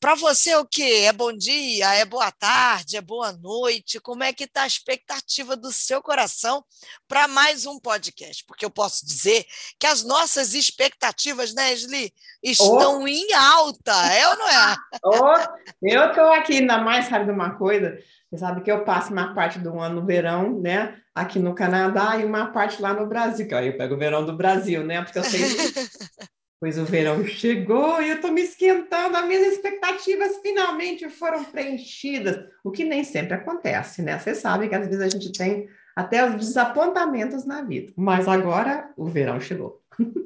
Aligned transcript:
para 0.00 0.14
você 0.14 0.54
o 0.56 0.64
que? 0.64 1.04
É 1.04 1.12
bom 1.12 1.32
dia, 1.32 1.94
é 1.94 2.04
boa 2.04 2.30
tarde, 2.30 2.96
é 2.96 3.00
boa 3.00 3.32
noite? 3.32 4.00
Como 4.00 4.22
é 4.22 4.32
que 4.32 4.44
está 4.44 4.62
a 4.62 4.66
expectativa 4.66 5.56
do 5.56 5.72
seu 5.72 6.02
coração 6.02 6.64
para 7.08 7.28
mais 7.28 7.66
um 7.66 7.78
podcast? 7.78 8.44
Porque 8.46 8.64
eu 8.64 8.70
posso 8.70 9.06
dizer 9.06 9.44
que 9.78 9.86
as 9.86 10.04
nossas 10.04 10.54
expectativas, 10.54 11.54
né, 11.54 11.72
Esli, 11.72 12.12
estão 12.42 13.02
oh. 13.02 13.08
em 13.08 13.32
alta, 13.32 13.92
é 14.12 14.28
ou 14.28 14.36
não 14.36 14.48
é? 14.48 14.76
oh, 15.04 15.66
eu 15.82 16.08
estou 16.08 16.32
aqui, 16.32 16.58
ainda 16.58 16.78
mais 16.78 17.06
sabe 17.06 17.24
de 17.24 17.30
uma 17.30 17.50
coisa, 17.56 17.98
você 18.30 18.38
sabe 18.38 18.62
que 18.62 18.70
eu 18.70 18.84
passo 18.84 19.12
uma 19.12 19.34
parte 19.34 19.58
do 19.58 19.78
ano 19.80 20.00
no 20.00 20.06
verão, 20.06 20.60
né, 20.60 20.96
aqui 21.14 21.38
no 21.38 21.54
Canadá 21.54 22.18
e 22.18 22.24
uma 22.24 22.46
parte 22.52 22.80
lá 22.82 22.92
no 22.92 23.06
Brasil, 23.06 23.46
que 23.46 23.54
aí 23.54 23.68
eu 23.68 23.76
pego 23.76 23.94
o 23.94 23.98
verão 23.98 24.24
do 24.24 24.36
Brasil, 24.36 24.84
né, 24.84 25.02
porque 25.02 25.18
eu 25.18 25.24
sei 25.24 25.40
Pois 26.58 26.78
o 26.78 26.84
verão 26.86 27.24
chegou 27.26 28.00
e 28.00 28.08
eu 28.08 28.16
estou 28.16 28.32
me 28.32 28.42
esquentando, 28.42 29.16
as 29.16 29.26
minhas 29.26 29.52
expectativas 29.52 30.38
finalmente 30.40 31.08
foram 31.10 31.44
preenchidas, 31.44 32.48
o 32.64 32.70
que 32.70 32.82
nem 32.82 33.04
sempre 33.04 33.34
acontece, 33.34 34.00
né? 34.00 34.18
Você 34.18 34.34
sabe 34.34 34.68
que 34.68 34.74
às 34.74 34.86
vezes 34.86 35.02
a 35.02 35.08
gente 35.08 35.32
tem 35.32 35.68
até 35.94 36.28
os 36.28 36.36
desapontamentos 36.36 37.44
na 37.44 37.62
vida, 37.62 37.92
mas 37.96 38.26
agora 38.26 38.90
o 38.96 39.06
verão 39.06 39.38
chegou. 39.38 39.82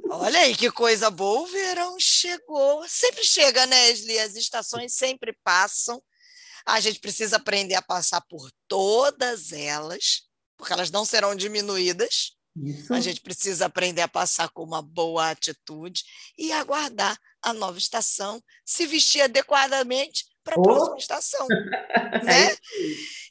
Olha 0.09 0.41
aí 0.41 0.57
que 0.57 0.71
coisa 0.71 1.11
boa, 1.11 1.43
o 1.43 1.47
verão 1.47 1.97
chegou. 1.99 2.85
Sempre 2.89 3.25
chega, 3.25 3.67
né, 3.67 3.91
Esli? 3.91 4.19
As 4.19 4.35
estações 4.35 4.95
sempre 4.95 5.37
passam. 5.45 6.03
A 6.67 6.81
gente 6.81 6.99
precisa 7.01 7.37
aprender 7.37 7.75
a 7.77 7.83
passar 7.83 8.21
por 8.23 8.51
todas 8.69 9.53
elas, 9.53 10.23
porque 10.57 10.73
elas 10.73 10.91
não 10.91 11.05
serão 11.05 11.35
diminuídas. 11.35 12.33
Isso. 12.57 12.93
A 12.93 13.01
gente 13.01 13.21
precisa 13.21 13.67
aprender 13.67 14.03
a 14.03 14.09
passar 14.09 14.49
com 14.51 14.63
uma 14.63 14.83
boa 14.83 15.31
atitude 15.31 16.05
e 16.37 16.53
aguardar 16.53 17.17
a 17.43 17.53
nova 17.53 17.79
estação, 17.79 18.43
se 18.65 18.87
vestir 18.87 19.23
adequadamente 19.23 20.27
para 20.43 20.57
a 20.57 20.59
oh. 20.59 20.63
próxima 20.63 20.99
estação. 20.99 21.47
né? 22.25 22.57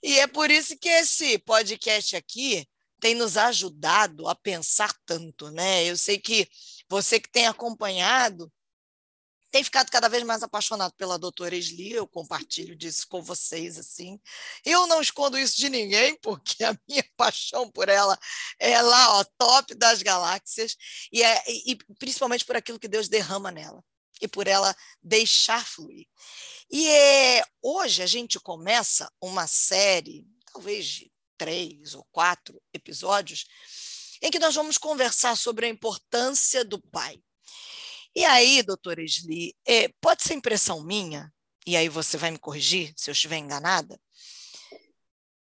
e 0.01 0.19
é 0.19 0.27
por 0.27 0.49
isso 0.49 0.77
que 0.77 0.89
esse 0.89 1.37
podcast 1.39 2.15
aqui 2.15 2.67
tem 2.99 3.15
nos 3.15 3.37
ajudado 3.37 4.27
a 4.27 4.35
pensar 4.35 4.93
tanto, 5.05 5.49
né? 5.51 5.85
Eu 5.85 5.97
sei 5.97 6.17
que 6.17 6.47
você 6.89 7.19
que 7.19 7.31
tem 7.31 7.47
acompanhado 7.47 8.51
tem 9.51 9.63
ficado 9.63 9.89
cada 9.89 10.07
vez 10.07 10.23
mais 10.23 10.43
apaixonado 10.43 10.93
pela 10.93 11.17
doutora 11.17 11.55
Esli, 11.55 11.91
eu 11.91 12.07
compartilho 12.07 12.75
disso 12.75 13.07
com 13.07 13.21
vocês, 13.21 13.77
assim. 13.77 14.19
Eu 14.63 14.85
não 14.87 15.01
escondo 15.01 15.37
isso 15.37 15.57
de 15.57 15.69
ninguém, 15.69 16.15
porque 16.21 16.63
a 16.63 16.77
minha 16.87 17.03
paixão 17.17 17.69
por 17.69 17.89
ela 17.89 18.17
é 18.59 18.81
lá, 18.81 19.17
ó, 19.19 19.23
top 19.37 19.73
das 19.75 20.01
galáxias, 20.01 20.75
e, 21.11 21.23
é, 21.23 21.43
e 21.47 21.77
principalmente 21.97 22.45
por 22.45 22.55
aquilo 22.55 22.79
que 22.79 22.87
Deus 22.87 23.07
derrama 23.09 23.51
nela, 23.51 23.83
e 24.21 24.27
por 24.27 24.47
ela 24.47 24.75
deixar 25.01 25.65
fluir. 25.65 26.07
E 26.69 26.87
é, 26.87 27.43
hoje 27.61 28.03
a 28.03 28.07
gente 28.07 28.39
começa 28.39 29.11
uma 29.19 29.47
série, 29.47 30.27
talvez 30.53 30.85
de 30.85 31.11
três 31.37 31.95
ou 31.95 32.05
quatro 32.11 32.61
episódios, 32.73 33.47
em 34.21 34.29
que 34.29 34.39
nós 34.39 34.53
vamos 34.53 34.77
conversar 34.77 35.35
sobre 35.35 35.65
a 35.65 35.69
importância 35.69 36.63
do 36.63 36.79
pai. 36.79 37.19
E 38.15 38.25
aí, 38.25 38.63
doutora 38.63 39.03
Esli, 39.03 39.55
é, 39.65 39.89
pode 40.01 40.23
ser 40.23 40.33
impressão 40.33 40.83
minha, 40.83 41.31
e 41.65 41.77
aí 41.77 41.87
você 41.87 42.17
vai 42.17 42.31
me 42.31 42.39
corrigir 42.39 42.93
se 42.95 43.09
eu 43.09 43.13
estiver 43.13 43.37
enganada, 43.37 43.99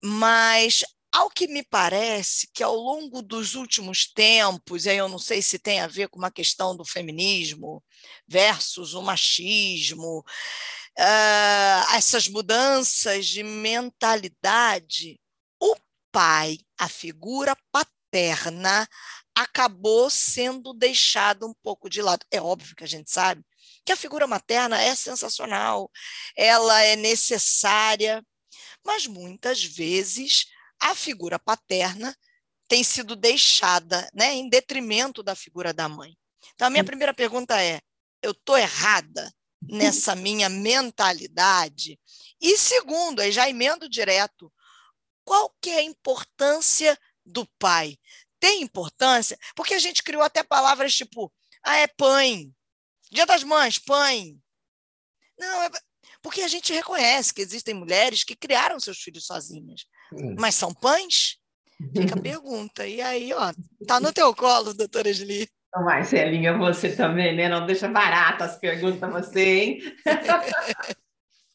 mas 0.02 0.84
ao 1.12 1.30
que 1.30 1.46
me 1.46 1.62
parece 1.62 2.48
que 2.52 2.62
ao 2.62 2.76
longo 2.76 3.22
dos 3.22 3.54
últimos 3.54 4.06
tempos, 4.06 4.84
e 4.84 4.90
aí 4.90 4.98
eu 4.98 5.08
não 5.08 5.18
sei 5.18 5.40
se 5.40 5.58
tem 5.58 5.80
a 5.80 5.86
ver 5.86 6.08
com 6.08 6.18
uma 6.18 6.30
questão 6.30 6.76
do 6.76 6.84
feminismo 6.84 7.82
versus 8.28 8.92
o 8.92 9.00
machismo, 9.00 10.18
uh, 10.98 11.94
essas 11.94 12.28
mudanças 12.28 13.26
de 13.26 13.42
mentalidade, 13.42 15.18
o 15.58 15.74
pai, 16.12 16.58
a 16.78 16.88
figura 16.88 17.56
paterna, 17.72 18.86
acabou 19.36 20.08
sendo 20.08 20.72
deixado 20.72 21.46
um 21.46 21.52
pouco 21.62 21.90
de 21.90 22.00
lado. 22.00 22.24
É 22.30 22.40
óbvio 22.40 22.74
que 22.74 22.84
a 22.84 22.88
gente 22.88 23.10
sabe 23.10 23.44
que 23.84 23.92
a 23.92 23.96
figura 23.96 24.26
materna 24.26 24.80
é 24.80 24.94
sensacional, 24.94 25.90
ela 26.34 26.82
é 26.82 26.96
necessária, 26.96 28.24
mas 28.84 29.06
muitas 29.06 29.62
vezes 29.62 30.46
a 30.80 30.94
figura 30.94 31.38
paterna 31.38 32.16
tem 32.66 32.82
sido 32.82 33.14
deixada 33.14 34.08
né, 34.14 34.34
em 34.34 34.48
detrimento 34.48 35.22
da 35.22 35.36
figura 35.36 35.72
da 35.72 35.88
mãe. 35.88 36.16
Então, 36.54 36.66
a 36.66 36.70
minha 36.70 36.84
primeira 36.84 37.12
pergunta 37.12 37.62
é: 37.62 37.80
eu 38.22 38.30
estou 38.30 38.56
errada 38.56 39.32
nessa 39.62 40.14
minha 40.16 40.48
mentalidade? 40.48 42.00
E 42.40 42.56
segundo, 42.56 43.20
aí 43.20 43.30
já 43.30 43.48
emendo 43.48 43.88
direto, 43.88 44.52
qual 45.24 45.54
que 45.60 45.70
é 45.70 45.78
a 45.78 45.82
importância 45.82 46.98
do 47.24 47.46
pai? 47.58 47.98
Tem 48.40 48.62
importância, 48.62 49.38
porque 49.54 49.74
a 49.74 49.78
gente 49.78 50.02
criou 50.02 50.22
até 50.22 50.42
palavras 50.42 50.94
tipo, 50.94 51.32
ah, 51.64 51.76
é 51.76 51.86
pãe. 51.86 52.50
Dia 53.10 53.26
das 53.26 53.42
Mães, 53.42 53.78
pãe. 53.78 54.36
Não, 55.38 55.62
é 55.62 55.70
porque 56.22 56.42
a 56.42 56.48
gente 56.48 56.72
reconhece 56.72 57.32
que 57.32 57.40
existem 57.40 57.74
mulheres 57.74 58.24
que 58.24 58.34
criaram 58.34 58.80
seus 58.80 58.98
filhos 58.98 59.26
sozinhas, 59.26 59.84
hum. 60.12 60.34
mas 60.38 60.54
são 60.54 60.74
pães? 60.74 61.38
Fica 61.94 62.16
a 62.16 62.20
pergunta. 62.22 62.86
E 62.86 63.00
aí, 63.00 63.32
ó, 63.32 63.52
tá 63.86 64.00
no 64.00 64.12
teu 64.12 64.34
colo, 64.34 64.74
doutora 64.74 65.08
Esli. 65.08 65.48
Marcelinha, 65.74 66.56
você 66.56 66.96
também, 66.96 67.36
né? 67.36 67.48
Não 67.48 67.66
deixa 67.66 67.86
barato 67.86 68.44
as 68.44 68.58
perguntas 68.58 68.98
para 68.98 69.20
você, 69.20 69.44
hein? 69.44 69.82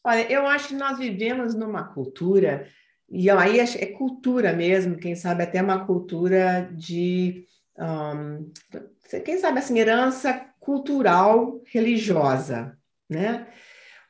Olha, 0.04 0.30
eu 0.30 0.46
acho 0.46 0.68
que 0.68 0.74
nós 0.74 0.98
vivemos 0.98 1.54
numa 1.54 1.92
cultura 1.92 2.68
e 3.14 3.28
aí 3.28 3.60
é, 3.60 3.64
é 3.64 3.86
cultura 3.86 4.54
mesmo, 4.54 4.96
quem 4.96 5.14
sabe 5.14 5.42
até 5.42 5.60
uma 5.60 5.84
cultura 5.84 6.70
de, 6.72 7.46
um, 7.78 8.50
quem 9.22 9.36
sabe 9.36 9.58
assim, 9.58 9.78
herança 9.78 10.32
cultural 10.58 11.60
religiosa, 11.66 12.74
né? 13.10 13.46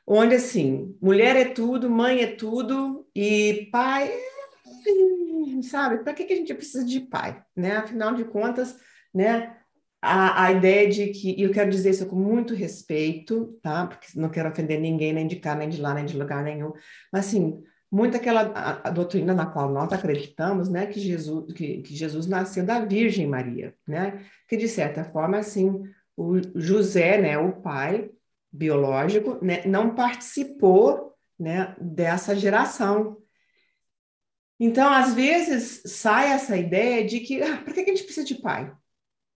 Onde 0.07 0.35
assim, 0.35 0.97
mulher 1.01 1.35
é 1.35 1.45
tudo, 1.45 1.89
mãe 1.89 2.21
é 2.21 2.27
tudo 2.27 3.05
e 3.13 3.67
pai, 3.73 4.09
sabe? 5.63 6.01
Para 6.01 6.13
que, 6.13 6.23
que 6.23 6.33
a 6.33 6.37
gente 6.37 6.53
precisa 6.53 6.85
de 6.85 7.01
pai, 7.01 7.43
né? 7.53 7.77
Afinal 7.77 8.15
de 8.15 8.23
contas, 8.23 8.77
né? 9.13 9.57
A, 10.01 10.45
a, 10.45 10.51
ideia 10.53 10.89
de 10.89 11.07
que, 11.07 11.31
e 11.37 11.43
eu 11.43 11.51
quero 11.51 11.69
dizer 11.69 11.89
isso 11.89 12.05
com 12.05 12.15
muito 12.15 12.53
respeito, 12.53 13.59
tá? 13.61 13.85
Porque 13.85 14.07
não 14.15 14.29
quero 14.29 14.49
ofender 14.49 14.79
ninguém, 14.79 15.11
nem 15.11 15.27
de 15.27 15.37
cá, 15.37 15.55
nem 15.55 15.67
de 15.67 15.81
lá, 15.81 15.93
nem 15.93 16.05
de 16.05 16.17
lugar 16.17 16.41
nenhum, 16.41 16.71
mas 17.11 17.27
assim, 17.27 17.63
muito 17.93 18.17
aquela 18.17 18.41
a, 18.55 18.87
a 18.87 18.91
doutrina 18.91 19.35
na 19.35 19.45
qual 19.45 19.71
nós 19.71 19.93
acreditamos, 19.93 20.67
né, 20.67 20.87
que 20.87 20.99
Jesus, 20.99 21.53
que, 21.53 21.83
que, 21.83 21.95
Jesus 21.95 22.25
nasceu 22.25 22.65
da 22.65 22.83
Virgem 22.83 23.27
Maria, 23.27 23.75
né, 23.87 24.25
que 24.49 24.57
de 24.57 24.67
certa 24.67 25.03
forma, 25.03 25.37
assim, 25.37 25.83
o 26.17 26.41
José, 26.55 27.21
né, 27.21 27.37
o 27.37 27.61
pai 27.61 28.09
biológico, 28.51 29.37
né, 29.45 29.63
não 29.67 29.93
participou, 29.93 31.13
né, 31.39 31.75
dessa 31.79 32.35
geração. 32.35 33.17
Então, 34.59 34.91
às 34.91 35.13
vezes, 35.13 35.83
sai 35.85 36.31
essa 36.31 36.57
ideia 36.57 37.05
de 37.05 37.19
que, 37.19 37.43
ah, 37.43 37.57
para 37.57 37.73
que 37.75 37.81
a 37.81 37.85
gente 37.85 38.05
precisa 38.05 38.25
de 38.25 38.41
pai? 38.41 38.73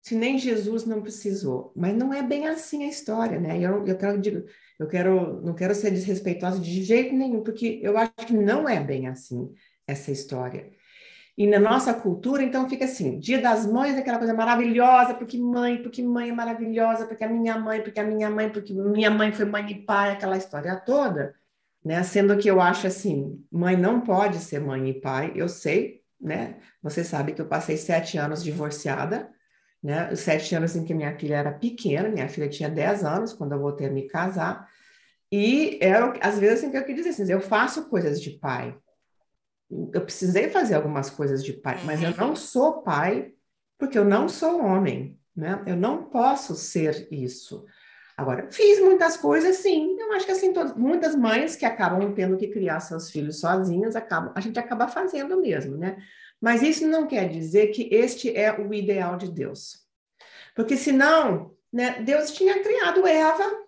Se 0.04 0.14
nem 0.14 0.38
Jesus 0.38 0.84
não 0.84 1.00
precisou. 1.00 1.72
Mas 1.74 1.96
não 1.96 2.12
é 2.12 2.22
bem 2.22 2.46
assim 2.46 2.84
a 2.84 2.88
história, 2.88 3.40
né? 3.40 3.58
Eu, 3.58 3.86
eu 3.86 3.96
quero 3.96 4.20
eu 4.78 4.86
quero, 4.86 5.40
não 5.42 5.54
quero 5.54 5.74
ser 5.74 5.90
desrespeitosa 5.90 6.58
de 6.60 6.82
jeito 6.84 7.14
nenhum, 7.14 7.42
porque 7.42 7.80
eu 7.82 7.96
acho 7.96 8.12
que 8.26 8.34
não 8.34 8.68
é 8.68 8.78
bem 8.82 9.08
assim 9.08 9.50
essa 9.86 10.10
história. 10.10 10.70
E 11.36 11.46
na 11.46 11.58
nossa 11.58 11.94
cultura, 11.94 12.42
então, 12.42 12.68
fica 12.68 12.84
assim: 12.84 13.18
Dia 13.18 13.40
das 13.40 13.66
Mães 13.66 13.96
é 13.96 14.00
aquela 14.00 14.18
coisa 14.18 14.34
maravilhosa, 14.34 15.14
porque 15.14 15.38
mãe, 15.38 15.82
porque 15.82 16.02
mãe 16.02 16.28
é 16.28 16.32
maravilhosa, 16.32 17.06
porque 17.06 17.24
a 17.24 17.28
minha 17.28 17.58
mãe, 17.58 17.82
porque 17.82 17.98
a 17.98 18.04
minha 18.04 18.30
mãe, 18.30 18.50
porque 18.50 18.72
minha 18.74 19.10
mãe 19.10 19.32
foi 19.32 19.46
mãe 19.46 19.68
e 19.70 19.84
pai, 19.86 20.12
aquela 20.12 20.36
história 20.36 20.76
toda, 20.76 21.34
né? 21.84 22.02
Sendo 22.02 22.36
que 22.36 22.48
eu 22.48 22.60
acho 22.60 22.86
assim: 22.86 23.42
mãe 23.50 23.76
não 23.76 24.00
pode 24.00 24.38
ser 24.38 24.60
mãe 24.60 24.90
e 24.90 25.00
pai, 25.00 25.32
eu 25.34 25.48
sei, 25.48 26.02
né? 26.20 26.60
Você 26.82 27.02
sabe 27.02 27.32
que 27.32 27.40
eu 27.40 27.48
passei 27.48 27.76
sete 27.76 28.18
anos 28.18 28.44
divorciada, 28.44 29.32
né? 29.84 30.10
Os 30.10 30.20
sete 30.20 30.54
anos 30.54 30.74
em 30.74 30.82
que 30.82 30.94
minha 30.94 31.14
filha 31.18 31.36
era 31.36 31.52
pequena, 31.52 32.08
minha 32.08 32.26
filha 32.26 32.48
tinha 32.48 32.70
dez 32.70 33.04
anos 33.04 33.34
quando 33.34 33.52
eu 33.52 33.60
voltei 33.60 33.86
a 33.86 33.90
me 33.90 34.08
casar, 34.08 34.66
e 35.30 35.78
era, 35.82 36.14
às 36.20 36.38
vezes, 36.38 36.60
assim, 36.60 36.70
que 36.70 36.78
eu 36.78 36.84
queria 36.84 37.04
dizer, 37.04 37.22
assim, 37.22 37.30
eu 37.30 37.40
faço 37.40 37.90
coisas 37.90 38.20
de 38.20 38.30
pai, 38.30 38.74
eu 39.92 40.00
precisei 40.00 40.48
fazer 40.48 40.74
algumas 40.74 41.10
coisas 41.10 41.44
de 41.44 41.52
pai, 41.52 41.78
mas 41.84 42.02
eu 42.02 42.16
não 42.16 42.34
sou 42.34 42.82
pai 42.82 43.32
porque 43.78 43.98
eu 43.98 44.04
não 44.04 44.28
sou 44.28 44.64
homem, 44.64 45.18
né? 45.36 45.60
Eu 45.66 45.76
não 45.76 46.04
posso 46.04 46.54
ser 46.54 47.08
isso. 47.10 47.66
Agora, 48.16 48.48
fiz 48.50 48.80
muitas 48.80 49.16
coisas, 49.16 49.56
sim. 49.56 49.96
Eu 49.98 50.12
acho 50.12 50.24
que 50.24 50.32
assim, 50.32 50.52
todas, 50.52 50.76
muitas 50.76 51.16
mães 51.16 51.56
que 51.56 51.64
acabam 51.64 52.14
tendo 52.14 52.36
que 52.36 52.48
criar 52.48 52.78
seus 52.80 53.10
filhos 53.10 53.40
sozinhas, 53.40 53.96
acabam, 53.96 54.32
a 54.36 54.40
gente 54.40 54.58
acaba 54.58 54.86
fazendo 54.86 55.40
mesmo, 55.40 55.76
né? 55.76 55.96
Mas 56.40 56.62
isso 56.62 56.86
não 56.86 57.06
quer 57.06 57.28
dizer 57.28 57.68
que 57.68 57.88
este 57.94 58.36
é 58.36 58.52
o 58.52 58.72
ideal 58.74 59.16
de 59.16 59.30
Deus. 59.30 59.84
Porque 60.54 60.76
senão, 60.76 61.54
né, 61.72 62.02
Deus 62.02 62.32
tinha 62.32 62.62
criado 62.62 63.06
Eva 63.06 63.64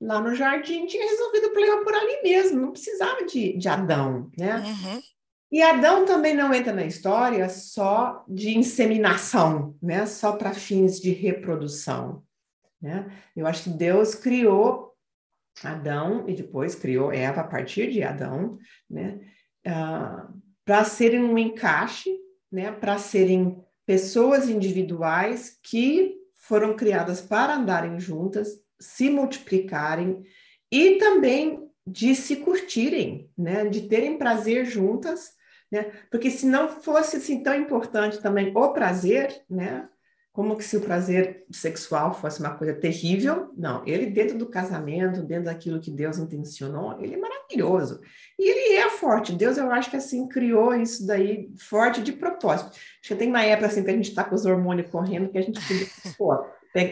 lá 0.00 0.20
no 0.20 0.34
jardim, 0.34 0.86
tinha 0.86 1.08
resolvido 1.08 1.46
o 1.46 1.52
problema 1.52 1.84
por 1.84 1.94
ali 1.94 2.22
mesmo, 2.22 2.60
não 2.60 2.72
precisava 2.72 3.24
de, 3.24 3.56
de 3.56 3.68
Adão, 3.68 4.30
né? 4.36 4.58
Uhum. 4.58 5.00
E 5.52 5.62
Adão 5.62 6.04
também 6.06 6.34
não 6.34 6.52
entra 6.52 6.72
na 6.72 6.84
história 6.84 7.48
só 7.48 8.24
de 8.26 8.56
inseminação, 8.56 9.76
né? 9.82 10.06
Só 10.06 10.32
para 10.32 10.54
fins 10.54 10.98
de 10.98 11.10
reprodução, 11.10 12.24
né? 12.80 13.06
Eu 13.36 13.46
acho 13.46 13.64
que 13.64 13.70
Deus 13.70 14.14
criou 14.14 14.92
Adão 15.62 16.24
e 16.26 16.34
depois 16.34 16.74
criou 16.74 17.12
Eva 17.12 17.42
a 17.42 17.46
partir 17.46 17.92
de 17.92 18.02
Adão, 18.02 18.58
né? 18.88 19.20
Uh, 19.66 20.41
para 20.64 20.84
serem 20.84 21.22
um 21.22 21.38
encaixe, 21.38 22.10
né? 22.50 22.70
Para 22.72 22.98
serem 22.98 23.62
pessoas 23.86 24.48
individuais 24.48 25.58
que 25.62 26.14
foram 26.34 26.74
criadas 26.76 27.20
para 27.20 27.56
andarem 27.56 27.98
juntas, 27.98 28.48
se 28.80 29.10
multiplicarem 29.10 30.22
e 30.70 30.98
também 30.98 31.68
de 31.86 32.14
se 32.14 32.36
curtirem, 32.36 33.30
né? 33.36 33.64
De 33.68 33.88
terem 33.88 34.18
prazer 34.18 34.64
juntas 34.64 35.32
né? 35.72 35.90
Porque 36.10 36.30
se 36.30 36.44
não 36.44 36.68
fosse 36.68 37.16
assim 37.16 37.42
tão 37.42 37.54
importante 37.54 38.20
também 38.20 38.52
o 38.54 38.72
prazer, 38.74 39.42
né? 39.48 39.88
Como 40.32 40.56
que 40.56 40.64
se 40.64 40.78
o 40.78 40.80
prazer 40.80 41.44
sexual 41.50 42.14
fosse 42.14 42.40
uma 42.40 42.54
coisa 42.54 42.72
terrível? 42.72 43.52
Não, 43.54 43.86
ele 43.86 44.06
dentro 44.06 44.38
do 44.38 44.46
casamento, 44.46 45.22
dentro 45.22 45.44
daquilo 45.44 45.78
que 45.78 45.90
Deus 45.90 46.16
intencionou, 46.16 46.98
ele 47.02 47.14
é 47.14 47.18
maravilhoso. 47.18 48.00
E 48.38 48.48
ele 48.48 48.76
é 48.76 48.88
forte. 48.88 49.34
Deus, 49.34 49.58
eu 49.58 49.70
acho 49.70 49.90
que 49.90 49.96
assim 49.96 50.26
criou 50.26 50.74
isso 50.74 51.06
daí 51.06 51.50
forte 51.58 52.02
de 52.02 52.12
propósito. 52.12 52.70
Acho 52.70 53.08
que 53.08 53.14
tem 53.14 53.28
uma 53.28 53.42
época 53.42 53.66
assim 53.66 53.84
que 53.84 53.90
a 53.90 53.94
gente 53.94 54.08
está 54.08 54.24
com 54.24 54.34
os 54.34 54.46
hormônios 54.46 54.90
correndo 54.90 55.28
que 55.28 55.36
a 55.36 55.42
gente 55.42 55.60
podia, 55.60 55.86
pô, 56.16 56.34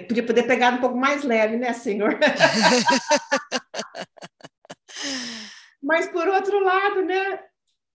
podia 0.06 0.26
poder 0.26 0.42
pegar 0.42 0.74
um 0.74 0.80
pouco 0.80 0.98
mais 0.98 1.24
leve, 1.24 1.56
né, 1.56 1.72
Senhor? 1.72 2.18
Mas 5.82 6.08
por 6.08 6.28
outro 6.28 6.62
lado, 6.62 7.06
né, 7.06 7.40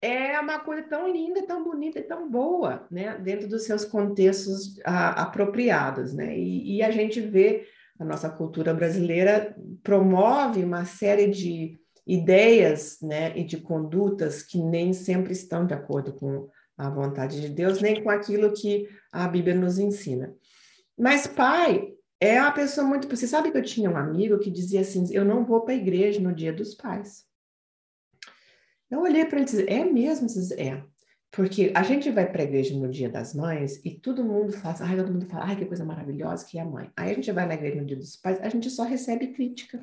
é 0.00 0.38
uma 0.38 0.60
coisa 0.60 0.82
tão 0.82 1.10
linda, 1.10 1.46
tão 1.46 1.64
bonita 1.64 1.98
e 1.98 2.02
tão 2.02 2.30
boa, 2.30 2.86
né? 2.90 3.18
Dentro 3.18 3.48
dos 3.48 3.64
seus 3.64 3.84
contextos 3.84 4.78
a, 4.84 5.22
apropriados, 5.22 6.12
né? 6.12 6.38
E, 6.38 6.76
e, 6.76 6.82
a 6.82 6.90
gente 6.90 7.20
vê 7.20 7.66
a 7.98 8.04
nossa 8.04 8.28
cultura 8.28 8.74
brasileira 8.74 9.56
promove 9.82 10.62
uma 10.62 10.84
série 10.84 11.28
de 11.28 11.78
ideias, 12.06 12.98
né? 13.00 13.36
E 13.36 13.44
de 13.44 13.58
condutas 13.58 14.42
que 14.42 14.58
nem 14.58 14.92
sempre 14.92 15.32
estão 15.32 15.66
de 15.66 15.74
acordo 15.74 16.12
com 16.12 16.48
a 16.76 16.90
vontade 16.90 17.40
de 17.40 17.48
Deus, 17.48 17.80
nem 17.80 18.02
com 18.02 18.10
aquilo 18.10 18.52
que 18.52 18.88
a 19.12 19.26
Bíblia 19.28 19.54
nos 19.54 19.78
ensina. 19.78 20.34
Mas 20.98 21.26
pai 21.26 21.94
é 22.20 22.40
uma 22.40 22.52
pessoa 22.52 22.86
muito. 22.86 23.08
Você 23.08 23.26
sabe 23.26 23.50
que 23.50 23.58
eu 23.58 23.62
tinha 23.62 23.90
um 23.90 23.96
amigo 23.96 24.38
que 24.38 24.50
dizia 24.50 24.80
assim: 24.80 25.06
eu 25.12 25.24
não 25.24 25.44
vou 25.44 25.62
para 25.62 25.74
a 25.74 25.76
igreja 25.76 26.20
no 26.20 26.34
dia 26.34 26.52
dos 26.52 26.74
pais. 26.74 27.24
Eu 28.90 29.00
olhei 29.00 29.24
para 29.24 29.38
ele 29.38 29.42
e 29.42 29.50
disse, 29.50 29.68
é 29.68 29.84
mesmo? 29.84 30.26
Disse, 30.26 30.54
é. 30.60 30.82
Porque 31.30 31.72
a 31.74 31.82
gente 31.82 32.10
vai 32.12 32.30
para 32.30 32.42
a 32.42 32.44
igreja 32.44 32.78
no 32.78 32.88
dia 32.88 33.08
das 33.08 33.34
mães 33.34 33.84
e 33.84 33.90
todo 33.98 34.24
mundo 34.24 34.52
faz, 34.52 34.80
ai, 34.80 34.96
todo 34.96 35.12
mundo 35.12 35.26
fala, 35.26 35.46
ai, 35.46 35.56
que 35.56 35.64
coisa 35.64 35.84
maravilhosa 35.84 36.46
que 36.46 36.58
é 36.58 36.62
a 36.62 36.64
mãe. 36.64 36.90
Aí 36.96 37.10
a 37.10 37.14
gente 37.14 37.32
vai 37.32 37.44
na 37.44 37.54
igreja 37.54 37.80
no 37.80 37.86
dia 37.86 37.96
dos 37.96 38.16
pais, 38.16 38.40
a 38.40 38.48
gente 38.48 38.70
só 38.70 38.84
recebe 38.84 39.28
crítica. 39.28 39.80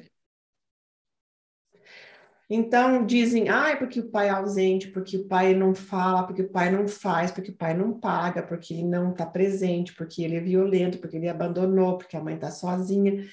Então 2.50 3.06
dizem, 3.06 3.50
ai, 3.50 3.78
porque 3.80 4.00
o 4.02 4.10
pai 4.10 4.28
é 4.28 4.32
ausente, 4.32 4.90
porque 4.90 5.18
o 5.18 5.28
pai 5.28 5.54
não 5.54 5.74
fala, 5.74 6.26
porque 6.26 6.42
o 6.42 6.50
pai 6.50 6.70
não 6.70 6.88
faz, 6.88 7.32
porque 7.32 7.52
o 7.52 7.56
pai 7.56 7.74
não 7.74 7.98
paga, 8.00 8.44
porque 8.44 8.74
ele 8.74 8.84
não 8.84 9.12
está 9.12 9.26
presente, 9.26 9.94
porque 9.94 10.24
ele 10.24 10.36
é 10.36 10.42
violento, 10.42 11.00
porque 11.00 11.18
ele 11.18 11.30
abandonou, 11.30 11.98
porque 11.98 12.18
a 12.18 12.22
mãe 12.22 12.36
está 12.36 12.52
sozinha. 12.52 13.26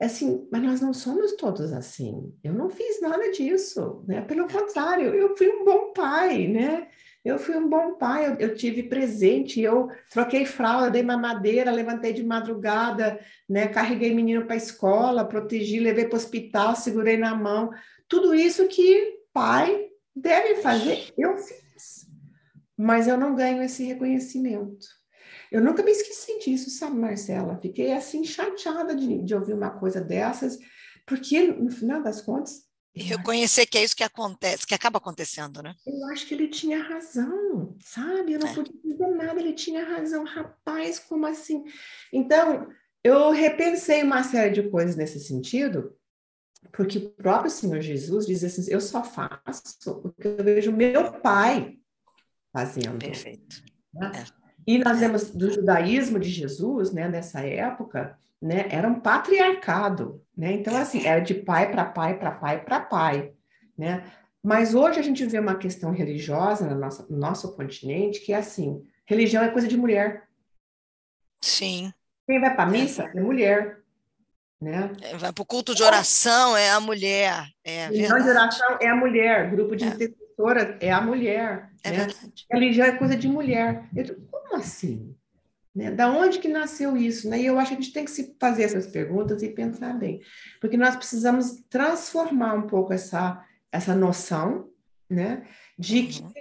É 0.00 0.06
assim, 0.06 0.46
mas 0.50 0.62
nós 0.62 0.80
não 0.80 0.92
somos 0.92 1.32
todos 1.36 1.72
assim. 1.72 2.34
Eu 2.42 2.52
não 2.52 2.68
fiz 2.68 3.00
nada 3.00 3.30
disso, 3.30 4.04
né? 4.08 4.20
Pelo 4.22 4.48
contrário, 4.48 5.14
eu 5.14 5.36
fui 5.36 5.48
um 5.48 5.64
bom 5.64 5.92
pai, 5.92 6.48
né? 6.48 6.88
Eu 7.24 7.38
fui 7.38 7.56
um 7.56 7.68
bom 7.68 7.94
pai, 7.94 8.26
eu, 8.26 8.34
eu 8.34 8.54
tive 8.54 8.82
presente, 8.82 9.60
eu 9.60 9.88
troquei 10.10 10.44
fralda, 10.44 10.90
dei 10.90 11.02
mamadeira, 11.02 11.70
levantei 11.70 12.12
de 12.12 12.22
madrugada, 12.24 13.18
né? 13.48 13.68
Carreguei 13.68 14.14
menino 14.14 14.44
para 14.44 14.54
a 14.54 14.58
escola, 14.58 15.24
protegi, 15.24 15.78
levei 15.78 16.06
para 16.06 16.16
o 16.16 16.18
hospital, 16.18 16.74
segurei 16.76 17.16
na 17.16 17.34
mão. 17.34 17.70
Tudo 18.08 18.34
isso 18.34 18.66
que 18.68 19.20
pai 19.32 19.88
deve 20.14 20.56
fazer, 20.56 21.12
eu 21.16 21.36
fiz. 21.36 22.06
Mas 22.76 23.06
eu 23.06 23.16
não 23.16 23.34
ganho 23.34 23.62
esse 23.62 23.84
reconhecimento. 23.84 24.86
Eu 25.50 25.60
nunca 25.60 25.82
me 25.82 25.90
esqueci 25.90 26.38
disso, 26.38 26.70
sabe, 26.70 26.96
Marcela? 26.96 27.58
Fiquei 27.60 27.92
assim 27.92 28.24
chateada 28.24 28.94
de, 28.94 29.22
de 29.22 29.34
ouvir 29.34 29.54
uma 29.54 29.70
coisa 29.70 30.00
dessas, 30.00 30.58
porque 31.06 31.48
no 31.48 31.70
final 31.70 32.02
das 32.02 32.20
contas. 32.20 32.64
Reconhecer 32.96 33.66
que 33.66 33.76
é 33.76 33.84
isso 33.84 33.96
que 33.96 34.04
acontece, 34.04 34.66
que 34.66 34.74
acaba 34.74 34.98
acontecendo, 34.98 35.62
né? 35.62 35.74
Eu 35.86 36.06
acho 36.12 36.26
que 36.26 36.34
ele 36.34 36.48
tinha 36.48 36.82
razão, 36.82 37.76
sabe? 37.80 38.34
Eu 38.34 38.38
não 38.38 38.48
é. 38.48 38.54
podia 38.54 38.74
dizer 38.84 39.08
nada, 39.08 39.40
ele 39.40 39.52
tinha 39.52 39.84
razão. 39.84 40.24
Rapaz, 40.24 41.00
como 41.00 41.26
assim? 41.26 41.64
Então, 42.12 42.68
eu 43.02 43.30
repensei 43.30 44.02
uma 44.02 44.22
série 44.22 44.52
de 44.52 44.70
coisas 44.70 44.94
nesse 44.94 45.18
sentido, 45.18 45.96
porque 46.72 46.98
o 46.98 47.10
próprio 47.10 47.50
Senhor 47.50 47.80
Jesus 47.80 48.26
diz 48.26 48.44
assim: 48.44 48.70
eu 48.70 48.80
só 48.80 49.02
faço 49.02 50.00
o 50.04 50.12
que 50.12 50.28
eu 50.28 50.44
vejo 50.44 50.72
meu 50.72 51.12
pai 51.20 51.78
fazendo. 52.52 52.98
Perfeito. 52.98 53.62
Né? 53.92 54.12
É. 54.14 54.43
E 54.66 54.78
nós 54.78 54.98
vemos 54.98 55.30
do 55.30 55.52
judaísmo 55.52 56.18
de 56.18 56.30
Jesus, 56.30 56.92
né, 56.92 57.08
nessa 57.08 57.40
época, 57.40 58.18
né, 58.40 58.66
era 58.70 58.88
um 58.88 59.00
patriarcado, 59.00 60.22
né? 60.36 60.52
Então 60.52 60.76
assim, 60.76 61.06
era 61.06 61.20
de 61.20 61.34
pai 61.34 61.70
para 61.70 61.84
pai, 61.84 62.18
para 62.18 62.30
pai, 62.30 62.64
para 62.64 62.80
pai, 62.80 63.32
né? 63.76 64.04
Mas 64.42 64.74
hoje 64.74 64.98
a 64.98 65.02
gente 65.02 65.24
vê 65.24 65.38
uma 65.38 65.56
questão 65.56 65.90
religiosa 65.90 66.66
no 66.66 66.78
nosso, 66.78 67.10
no 67.10 67.16
nosso 67.16 67.56
continente 67.56 68.20
que 68.20 68.32
é 68.32 68.36
assim, 68.36 68.86
religião 69.06 69.42
é 69.42 69.48
coisa 69.48 69.66
de 69.66 69.76
mulher. 69.76 70.28
Sim. 71.42 71.92
Quem 72.26 72.40
vai 72.40 72.54
para 72.54 72.64
a 72.64 72.70
missa 72.70 73.10
é 73.14 73.20
mulher, 73.20 73.80
né? 74.60 74.92
É, 75.02 75.16
vai 75.16 75.32
para 75.32 75.42
o 75.42 75.46
culto 75.46 75.74
de 75.74 75.82
oração 75.82 76.56
é 76.56 76.70
a 76.70 76.80
mulher. 76.80 77.48
É 77.62 77.88
de 77.88 78.12
oração 78.12 78.78
é 78.80 78.88
a 78.88 78.96
mulher, 78.96 79.50
grupo 79.50 79.76
de 79.76 79.84
é 79.84 80.08
professora 80.34 80.76
é 80.80 80.92
a 80.92 81.00
mulher. 81.00 81.70
É 81.82 81.90
né? 81.90 82.06
Religião 82.50 82.86
é 82.86 82.92
coisa 82.92 83.16
de 83.16 83.28
mulher. 83.28 83.88
Eu 83.94 84.04
como 84.54 84.56
assim? 84.56 85.14
Né? 85.74 85.90
Da 85.90 86.10
onde 86.10 86.38
que 86.38 86.48
nasceu 86.48 86.96
isso? 86.96 87.28
Né? 87.28 87.40
E 87.40 87.46
eu 87.46 87.58
acho 87.58 87.70
que 87.70 87.76
a 87.76 87.80
gente 87.80 87.92
tem 87.92 88.04
que 88.04 88.10
se 88.10 88.36
fazer 88.38 88.62
essas 88.62 88.86
perguntas 88.86 89.42
e 89.42 89.48
pensar 89.48 89.92
bem, 89.98 90.20
porque 90.60 90.76
nós 90.76 90.94
precisamos 90.94 91.62
transformar 91.68 92.54
um 92.54 92.66
pouco 92.66 92.92
essa, 92.92 93.44
essa 93.72 93.94
noção 93.94 94.68
né? 95.10 95.42
de 95.76 96.04
que 96.04 96.22
uhum. 96.22 96.32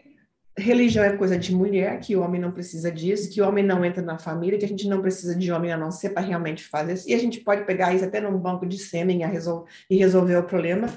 religião 0.56 1.04
é 1.04 1.18
coisa 1.18 1.38
de 1.38 1.54
mulher, 1.56 2.00
que 2.00 2.16
o 2.16 2.22
homem 2.22 2.40
não 2.40 2.52
precisa 2.52 2.92
disso, 2.92 3.32
que 3.32 3.42
o 3.42 3.48
homem 3.48 3.66
não 3.66 3.84
entra 3.84 4.04
na 4.04 4.20
família, 4.20 4.60
que 4.60 4.66
a 4.66 4.70
gente 4.70 4.88
não 4.88 5.02
precisa 5.02 5.36
de 5.36 5.52
homem 5.52 5.72
a 5.72 5.78
não 5.78 5.90
ser 5.90 6.12
para 6.12 6.22
realmente 6.22 6.64
fazer 6.66 6.94
isso, 6.94 7.10
e 7.10 7.14
a 7.16 7.20
gente 7.20 7.40
pode 7.40 7.66
pegar 7.66 7.94
isso 7.94 8.06
até 8.06 8.22
num 8.22 8.38
banco 8.38 8.68
de 8.68 8.78
sêmen 8.78 9.22
e 9.90 9.96
resolver 9.96 10.38
o 10.38 10.44
problema. 10.44 10.88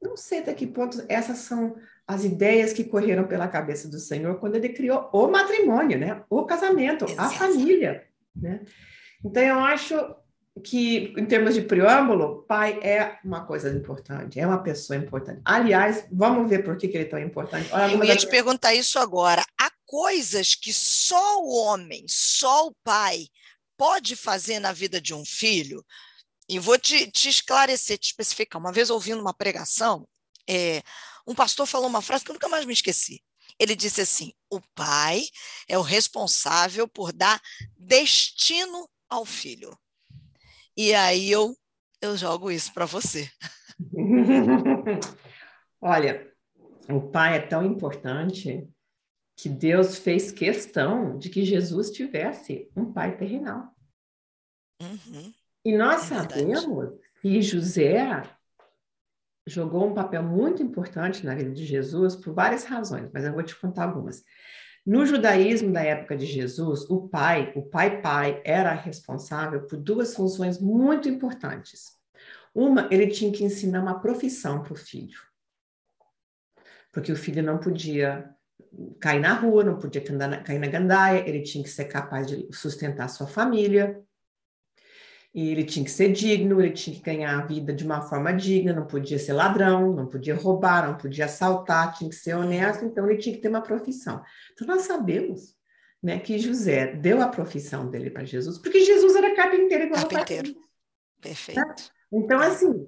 Não 0.00 0.16
sei 0.16 0.38
até 0.38 0.54
que 0.54 0.66
ponto 0.66 1.04
essas 1.08 1.38
são 1.38 1.76
as 2.12 2.24
ideias 2.24 2.72
que 2.72 2.84
correram 2.84 3.24
pela 3.24 3.48
cabeça 3.48 3.88
do 3.88 3.98
Senhor 3.98 4.38
quando 4.38 4.56
ele 4.56 4.68
criou 4.68 5.08
o 5.12 5.28
matrimônio, 5.28 5.98
né? 5.98 6.22
O 6.28 6.44
casamento, 6.44 7.06
a 7.16 7.30
família, 7.30 8.06
né? 8.34 8.60
Então 9.24 9.42
eu 9.42 9.58
acho 9.58 9.94
que 10.62 11.14
em 11.16 11.24
termos 11.24 11.54
de 11.54 11.62
preâmbulo, 11.62 12.42
pai 12.42 12.78
é 12.82 13.18
uma 13.24 13.46
coisa 13.46 13.70
importante, 13.70 14.38
é 14.38 14.46
uma 14.46 14.62
pessoa 14.62 14.96
importante. 14.96 15.40
Aliás, 15.44 16.06
vamos 16.12 16.48
ver 16.48 16.62
por 16.62 16.76
que, 16.76 16.88
que 16.88 16.96
ele 16.96 17.04
é 17.04 17.08
tão 17.08 17.18
importante. 17.18 17.68
Olha, 17.72 17.92
eu 17.92 18.04
ia 18.04 18.16
te 18.16 18.28
perguntar 18.28 18.74
isso 18.74 18.98
agora. 18.98 19.42
Há 19.58 19.70
coisas 19.86 20.54
que 20.54 20.72
só 20.72 21.42
o 21.42 21.56
homem, 21.56 22.04
só 22.06 22.66
o 22.66 22.74
pai 22.84 23.28
pode 23.78 24.14
fazer 24.14 24.58
na 24.58 24.72
vida 24.72 25.00
de 25.00 25.14
um 25.14 25.24
filho? 25.24 25.82
E 26.48 26.58
vou 26.58 26.78
te, 26.78 27.10
te 27.10 27.30
esclarecer, 27.30 27.96
te 27.96 28.08
especificar. 28.08 28.60
Uma 28.60 28.72
vez 28.72 28.90
ouvindo 28.90 29.22
uma 29.22 29.32
pregação, 29.32 30.06
é, 30.46 30.82
um 31.26 31.34
pastor 31.34 31.66
falou 31.66 31.88
uma 31.88 32.02
frase 32.02 32.24
que 32.24 32.30
eu 32.30 32.34
nunca 32.34 32.48
mais 32.48 32.64
me 32.64 32.72
esqueci. 32.72 33.22
Ele 33.58 33.76
disse 33.76 34.00
assim: 34.00 34.32
o 34.50 34.60
pai 34.74 35.22
é 35.68 35.78
o 35.78 35.82
responsável 35.82 36.88
por 36.88 37.12
dar 37.12 37.40
destino 37.76 38.88
ao 39.08 39.24
filho. 39.24 39.76
E 40.76 40.94
aí 40.94 41.30
eu, 41.30 41.56
eu 42.00 42.16
jogo 42.16 42.50
isso 42.50 42.72
para 42.72 42.86
você. 42.86 43.30
Olha, 45.80 46.32
o 46.88 47.10
pai 47.10 47.36
é 47.36 47.46
tão 47.46 47.64
importante 47.64 48.68
que 49.36 49.48
Deus 49.48 49.98
fez 49.98 50.30
questão 50.30 51.18
de 51.18 51.28
que 51.28 51.44
Jesus 51.44 51.90
tivesse 51.90 52.70
um 52.76 52.92
pai 52.92 53.16
terrenal. 53.16 53.74
Uhum. 54.80 55.32
E 55.64 55.76
nós 55.76 56.10
é 56.10 56.16
sabemos 56.16 56.98
que 57.20 57.42
José 57.42 58.22
jogou 59.46 59.88
um 59.88 59.94
papel 59.94 60.22
muito 60.22 60.62
importante 60.62 61.24
na 61.24 61.34
vida 61.34 61.50
de 61.50 61.64
Jesus 61.64 62.16
por 62.16 62.32
várias 62.32 62.64
razões, 62.64 63.10
mas 63.12 63.24
eu 63.24 63.32
vou 63.32 63.42
te 63.42 63.56
contar 63.56 63.84
algumas. 63.84 64.22
No 64.84 65.06
judaísmo 65.06 65.72
da 65.72 65.82
época 65.82 66.16
de 66.16 66.26
Jesus, 66.26 66.88
o 66.90 67.08
pai, 67.08 67.52
o 67.54 67.62
pai-pai, 67.62 68.42
era 68.44 68.72
responsável 68.72 69.66
por 69.66 69.78
duas 69.78 70.14
funções 70.14 70.60
muito 70.60 71.08
importantes. 71.08 71.92
Uma, 72.54 72.88
ele 72.90 73.06
tinha 73.06 73.32
que 73.32 73.44
ensinar 73.44 73.80
uma 73.80 74.00
profissão 74.00 74.62
para 74.62 74.72
o 74.72 74.76
filho. 74.76 75.18
Porque 76.90 77.12
o 77.12 77.16
filho 77.16 77.42
não 77.42 77.58
podia 77.58 78.28
cair 79.00 79.20
na 79.20 79.34
rua, 79.34 79.64
não 79.64 79.78
podia 79.78 80.02
cair 80.02 80.58
na 80.58 80.66
gandaia, 80.66 81.28
ele 81.28 81.42
tinha 81.42 81.62
que 81.62 81.70
ser 81.70 81.84
capaz 81.86 82.26
de 82.26 82.48
sustentar 82.52 83.08
sua 83.08 83.26
família, 83.26 84.02
e 85.34 85.50
ele 85.50 85.64
tinha 85.64 85.84
que 85.84 85.90
ser 85.90 86.12
digno, 86.12 86.60
ele 86.60 86.72
tinha 86.72 86.94
que 86.94 87.02
ganhar 87.02 87.38
a 87.38 87.46
vida 87.46 87.72
de 87.72 87.84
uma 87.84 88.02
forma 88.02 88.32
digna, 88.32 88.74
não 88.74 88.86
podia 88.86 89.18
ser 89.18 89.32
ladrão, 89.32 89.94
não 89.94 90.06
podia 90.06 90.34
roubar, 90.34 90.86
não 90.86 90.98
podia 90.98 91.24
assaltar, 91.24 91.96
tinha 91.96 92.10
que 92.10 92.16
ser 92.16 92.34
honesto, 92.34 92.84
então 92.84 93.08
ele 93.08 93.18
tinha 93.18 93.34
que 93.34 93.40
ter 93.40 93.48
uma 93.48 93.62
profissão. 93.62 94.22
Então 94.52 94.66
nós 94.66 94.82
sabemos 94.82 95.56
né, 96.02 96.18
que 96.18 96.38
José 96.38 96.94
deu 96.96 97.22
a 97.22 97.28
profissão 97.28 97.88
dele 97.88 98.10
para 98.10 98.24
Jesus, 98.24 98.58
porque 98.58 98.84
Jesus 98.84 99.16
era 99.16 99.34
carpinteiro 99.34 99.84
igual 99.84 100.06
carpinteiro. 100.06 100.54
Perfeito. 101.20 101.58
Né? 101.58 101.74
Então, 102.12 102.40
assim, 102.40 102.86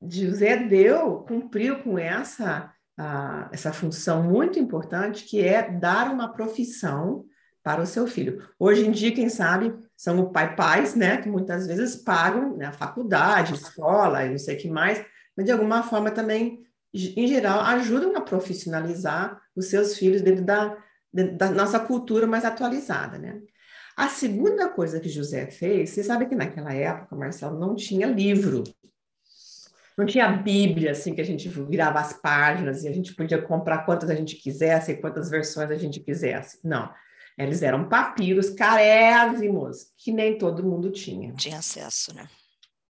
José 0.00 0.56
deu, 0.56 1.24
cumpriu 1.24 1.82
com 1.82 1.98
essa, 1.98 2.72
a, 2.96 3.50
essa 3.52 3.72
função 3.72 4.22
muito 4.22 4.58
importante, 4.58 5.24
que 5.24 5.42
é 5.42 5.70
dar 5.70 6.10
uma 6.10 6.32
profissão 6.32 7.26
para 7.66 7.82
o 7.82 7.86
seu 7.86 8.06
filho. 8.06 8.48
Hoje 8.60 8.86
em 8.86 8.92
dia, 8.92 9.12
quem 9.12 9.28
sabe, 9.28 9.74
são 9.96 10.24
os 10.24 10.30
pai 10.30 10.54
pais, 10.54 10.94
né, 10.94 11.16
que 11.16 11.28
muitas 11.28 11.66
vezes 11.66 11.96
pagam 11.96 12.56
né, 12.56 12.66
a 12.66 12.72
faculdade, 12.72 13.54
escola 13.54 14.24
e 14.24 14.30
não 14.30 14.38
sei 14.38 14.54
o 14.54 14.58
que 14.60 14.70
mais, 14.70 15.04
mas 15.36 15.46
de 15.46 15.50
alguma 15.50 15.82
forma 15.82 16.12
também, 16.12 16.64
em 16.94 17.26
geral, 17.26 17.62
ajudam 17.62 18.16
a 18.16 18.20
profissionalizar 18.20 19.42
os 19.56 19.66
seus 19.66 19.98
filhos 19.98 20.22
dentro 20.22 20.44
da, 20.44 20.78
dentro 21.12 21.36
da 21.36 21.50
nossa 21.50 21.80
cultura 21.80 22.24
mais 22.24 22.44
atualizada, 22.44 23.18
né? 23.18 23.40
A 23.96 24.08
segunda 24.10 24.68
coisa 24.68 25.00
que 25.00 25.08
José 25.08 25.46
fez, 25.46 25.90
você 25.90 26.04
sabe 26.04 26.26
que 26.26 26.36
naquela 26.36 26.72
época, 26.72 27.16
Marcelo, 27.16 27.58
não 27.58 27.74
tinha 27.74 28.06
livro. 28.06 28.62
Não 29.98 30.06
tinha 30.06 30.28
Bíblia, 30.28 30.92
assim, 30.92 31.16
que 31.16 31.20
a 31.20 31.24
gente 31.24 31.48
virava 31.48 31.98
as 31.98 32.12
páginas 32.12 32.84
e 32.84 32.88
a 32.88 32.92
gente 32.92 33.12
podia 33.12 33.42
comprar 33.42 33.84
quantas 33.84 34.08
a 34.08 34.14
gente 34.14 34.36
quisesse 34.36 34.92
e 34.92 34.96
quantas 34.96 35.28
versões 35.28 35.68
a 35.72 35.76
gente 35.76 35.98
quisesse. 35.98 36.60
Não. 36.62 36.88
Eles 37.38 37.62
eram 37.62 37.88
papiros 37.88 38.50
carésimos, 38.50 39.92
que 39.98 40.10
nem 40.10 40.38
todo 40.38 40.64
mundo 40.64 40.90
tinha. 40.90 41.32
Tinha 41.34 41.58
acesso, 41.58 42.14
né? 42.14 42.26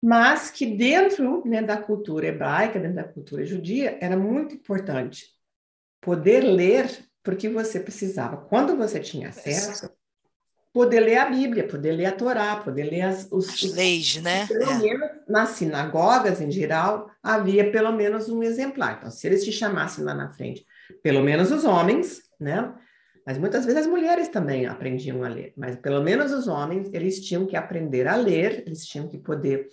Mas 0.02 0.52
que 0.52 0.68
dentro 0.68 1.44
né, 1.48 1.64
da 1.64 1.78
cultura 1.78 2.28
hebraica, 2.28 2.80
dentro 2.80 2.98
da 2.98 3.04
cultura 3.04 3.44
judia, 3.44 3.98
era 4.00 4.16
muito 4.16 4.54
importante 4.54 5.26
poder 6.00 6.42
ler, 6.42 6.88
porque 7.24 7.50
você 7.50 7.80
precisava, 7.80 8.38
quando 8.38 8.78
você 8.78 9.00
tinha 9.00 9.30
acesso, 9.30 9.90
poder 10.72 11.00
ler 11.00 11.18
a 11.18 11.30
Bíblia, 11.30 11.68
poder 11.68 11.94
ler 11.94 12.06
a 12.06 12.12
Torá, 12.12 12.58
poder 12.58 12.84
ler 12.84 13.02
as, 13.02 13.28
os, 13.32 13.50
as 13.50 13.74
leis, 13.74 14.22
né? 14.22 14.46
Pelo 14.46 14.70
é. 14.70 14.78
menos 14.78 15.10
nas 15.28 15.50
sinagogas, 15.50 16.40
em 16.40 16.52
geral, 16.52 17.10
havia 17.24 17.72
pelo 17.72 17.92
menos 17.92 18.30
um 18.30 18.44
exemplar. 18.44 18.98
Então, 18.98 19.10
se 19.10 19.26
eles 19.26 19.44
te 19.44 19.52
chamassem 19.52 20.04
lá 20.04 20.14
na 20.14 20.32
frente, 20.34 20.64
pelo 21.02 21.24
menos 21.24 21.50
os 21.50 21.64
homens, 21.64 22.22
né? 22.40 22.72
Mas 23.26 23.38
muitas 23.38 23.66
vezes 23.66 23.82
as 23.82 23.88
mulheres 23.88 24.28
também 24.28 24.68
aprendiam 24.68 25.24
a 25.24 25.28
ler, 25.28 25.54
mas 25.58 25.76
pelo 25.78 26.04
menos 26.04 26.32
os 26.32 26.48
homens, 26.48 26.90
eles 26.94 27.20
tinham 27.26 27.48
que 27.48 27.56
aprender 27.56 28.08
a 28.08 28.16
ler, 28.16 28.64
eles 28.68 28.86
tinham 28.86 29.08
que 29.08 29.18
poder 29.18 29.68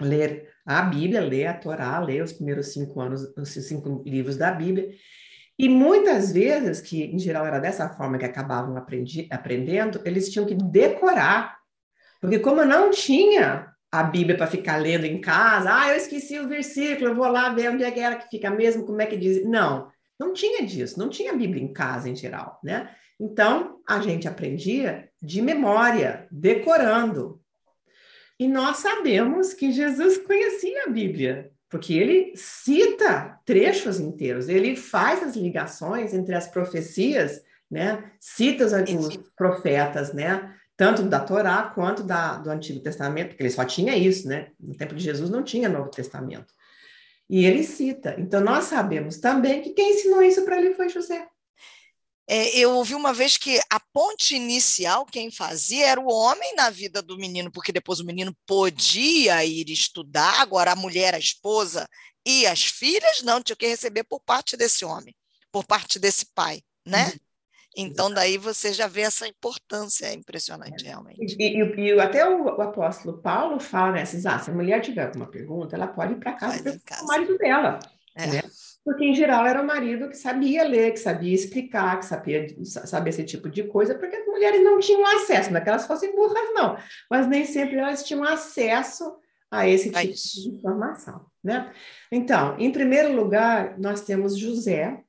ler 0.00 0.50
a 0.66 0.82
Bíblia, 0.82 1.20
ler 1.20 1.46
a 1.46 1.54
Torá, 1.54 1.98
ler 2.00 2.22
os 2.22 2.32
primeiros 2.32 2.72
cinco 2.72 3.00
anos, 3.00 3.22
os 3.36 3.48
cinco 3.48 4.02
livros 4.04 4.36
da 4.36 4.50
Bíblia. 4.50 4.90
E 5.58 5.68
muitas 5.68 6.32
vezes, 6.32 6.80
que 6.80 7.04
em 7.04 7.18
geral 7.18 7.46
era 7.46 7.60
dessa 7.60 7.88
forma 7.88 8.18
que 8.18 8.24
acabavam 8.24 8.76
aprendi, 8.76 9.28
aprendendo, 9.30 10.00
eles 10.04 10.28
tinham 10.30 10.46
que 10.46 10.54
decorar. 10.54 11.56
Porque 12.20 12.38
como 12.38 12.64
não 12.64 12.90
tinha 12.90 13.72
a 13.90 14.02
Bíblia 14.02 14.36
para 14.36 14.48
ficar 14.48 14.76
lendo 14.76 15.04
em 15.04 15.20
casa, 15.20 15.70
ah, 15.72 15.90
eu 15.90 15.96
esqueci 15.96 16.38
o 16.40 16.48
versículo, 16.48 17.10
eu 17.10 17.14
vou 17.14 17.28
lá 17.28 17.50
ver 17.50 17.70
onde 17.70 17.84
é 17.84 17.90
que 17.90 18.00
era 18.00 18.16
que 18.16 18.28
fica 18.28 18.50
mesmo, 18.50 18.84
como 18.84 19.00
é 19.00 19.06
que 19.06 19.16
diz. 19.16 19.46
Não, 19.46 19.88
não 20.18 20.32
tinha 20.32 20.64
disso, 20.66 20.98
não 20.98 21.08
tinha 21.08 21.34
Bíblia 21.34 21.62
em 21.62 21.72
casa 21.72 22.08
em 22.08 22.16
geral, 22.16 22.60
né? 22.62 22.94
Então, 23.18 23.80
a 23.86 24.00
gente 24.00 24.26
aprendia 24.26 25.08
de 25.22 25.40
memória, 25.40 26.26
decorando. 26.30 27.40
E 28.38 28.48
nós 28.48 28.78
sabemos 28.78 29.54
que 29.54 29.70
Jesus 29.70 30.18
conhecia 30.18 30.84
a 30.84 30.90
Bíblia, 30.90 31.50
porque 31.68 31.94
ele 31.94 32.32
cita 32.36 33.38
trechos 33.44 34.00
inteiros, 34.00 34.48
ele 34.48 34.76
faz 34.76 35.22
as 35.22 35.36
ligações 35.36 36.12
entre 36.12 36.34
as 36.34 36.48
profecias, 36.48 37.40
né? 37.70 38.12
Cita 38.18 38.64
os, 38.66 39.16
profetas, 39.36 40.12
né? 40.12 40.54
Tanto 40.76 41.02
da 41.04 41.20
Torá 41.20 41.70
quanto 41.74 42.02
da, 42.02 42.36
do 42.38 42.50
Antigo 42.50 42.80
Testamento, 42.80 43.28
porque 43.28 43.44
ele 43.44 43.50
só 43.50 43.64
tinha 43.64 43.96
isso, 43.96 44.28
né? 44.28 44.48
No 44.58 44.76
tempo 44.76 44.94
de 44.94 45.04
Jesus 45.04 45.30
não 45.30 45.42
tinha 45.42 45.68
Novo 45.68 45.90
Testamento. 45.90 46.52
E 47.28 47.44
ele 47.44 47.64
cita. 47.64 48.16
Então, 48.18 48.40
nós 48.40 48.64
sabemos 48.64 49.18
também 49.18 49.62
que 49.62 49.70
quem 49.70 49.92
ensinou 49.94 50.22
isso 50.22 50.44
para 50.44 50.58
ele 50.58 50.74
foi 50.74 50.88
José. 50.88 51.26
É, 52.26 52.56
eu 52.56 52.72
ouvi 52.72 52.94
uma 52.94 53.12
vez 53.12 53.36
que 53.36 53.60
a 53.68 53.78
ponte 53.92 54.34
inicial, 54.34 55.04
quem 55.04 55.30
fazia 55.30 55.86
era 55.86 56.00
o 56.00 56.10
homem 56.10 56.54
na 56.54 56.70
vida 56.70 57.02
do 57.02 57.18
menino, 57.18 57.52
porque 57.52 57.70
depois 57.70 58.00
o 58.00 58.04
menino 58.04 58.34
podia 58.46 59.44
ir 59.44 59.68
estudar, 59.68 60.40
agora 60.40 60.72
a 60.72 60.76
mulher, 60.76 61.14
a 61.14 61.18
esposa 61.18 61.86
e 62.24 62.46
as 62.46 62.64
filhas 62.64 63.22
não 63.22 63.42
tinham 63.42 63.56
que 63.56 63.66
receber 63.66 64.04
por 64.04 64.20
parte 64.20 64.56
desse 64.56 64.84
homem, 64.84 65.14
por 65.52 65.66
parte 65.66 65.98
desse 65.98 66.26
pai, 66.34 66.62
né? 66.86 67.08
Uhum. 67.08 67.18
Então, 67.76 68.12
daí 68.12 68.38
você 68.38 68.72
já 68.72 68.86
vê 68.86 69.02
essa 69.02 69.26
importância, 69.26 70.06
é 70.06 70.14
impressionante, 70.14 70.84
realmente. 70.84 71.36
E, 71.38 71.60
e, 71.60 71.80
e 71.80 72.00
até 72.00 72.28
o, 72.28 72.44
o, 72.44 72.62
apóstolo 72.62 73.18
Paulo 73.18 73.58
fala, 73.58 73.92
né, 73.92 74.02
assim, 74.02 74.22
ah, 74.26 74.38
se 74.38 74.50
a 74.50 74.54
mulher 74.54 74.80
tiver 74.80 75.06
alguma 75.06 75.26
pergunta, 75.26 75.74
ela 75.74 75.86
pode 75.86 76.12
ir 76.12 76.16
para 76.16 76.34
casa 76.34 76.62
com 76.62 77.04
o 77.04 77.06
marido 77.08 77.36
dela. 77.36 77.80
É. 78.16 78.26
Né? 78.26 78.42
Porque, 78.84 79.04
em 79.04 79.14
geral, 79.14 79.46
era 79.46 79.62
o 79.62 79.66
marido 79.66 80.08
que 80.08 80.16
sabia 80.16 80.62
ler, 80.62 80.92
que 80.92 81.00
sabia 81.00 81.34
explicar, 81.34 81.98
que 81.98 82.04
sabia, 82.04 82.46
sabia 82.64 83.10
esse 83.10 83.24
tipo 83.24 83.48
de 83.48 83.64
coisa, 83.64 83.94
porque 83.94 84.14
as 84.14 84.26
mulheres 84.26 84.62
não 84.62 84.78
tinham 84.78 85.04
acesso, 85.06 85.50
não 85.50 85.58
é 85.58 85.60
que 85.60 85.68
elas 85.68 85.86
fossem 85.86 86.14
burras, 86.14 86.52
não, 86.52 86.76
mas 87.10 87.26
nem 87.26 87.44
sempre 87.46 87.76
elas 87.76 88.04
tinham 88.04 88.22
acesso 88.22 89.16
a 89.50 89.68
esse 89.68 89.90
tipo 89.90 90.12
de 90.12 90.48
informação. 90.56 91.26
Né? 91.42 91.72
Então, 92.10 92.56
em 92.58 92.72
primeiro 92.72 93.14
lugar, 93.14 93.78
nós 93.78 94.00
temos 94.00 94.36
José, 94.36 95.03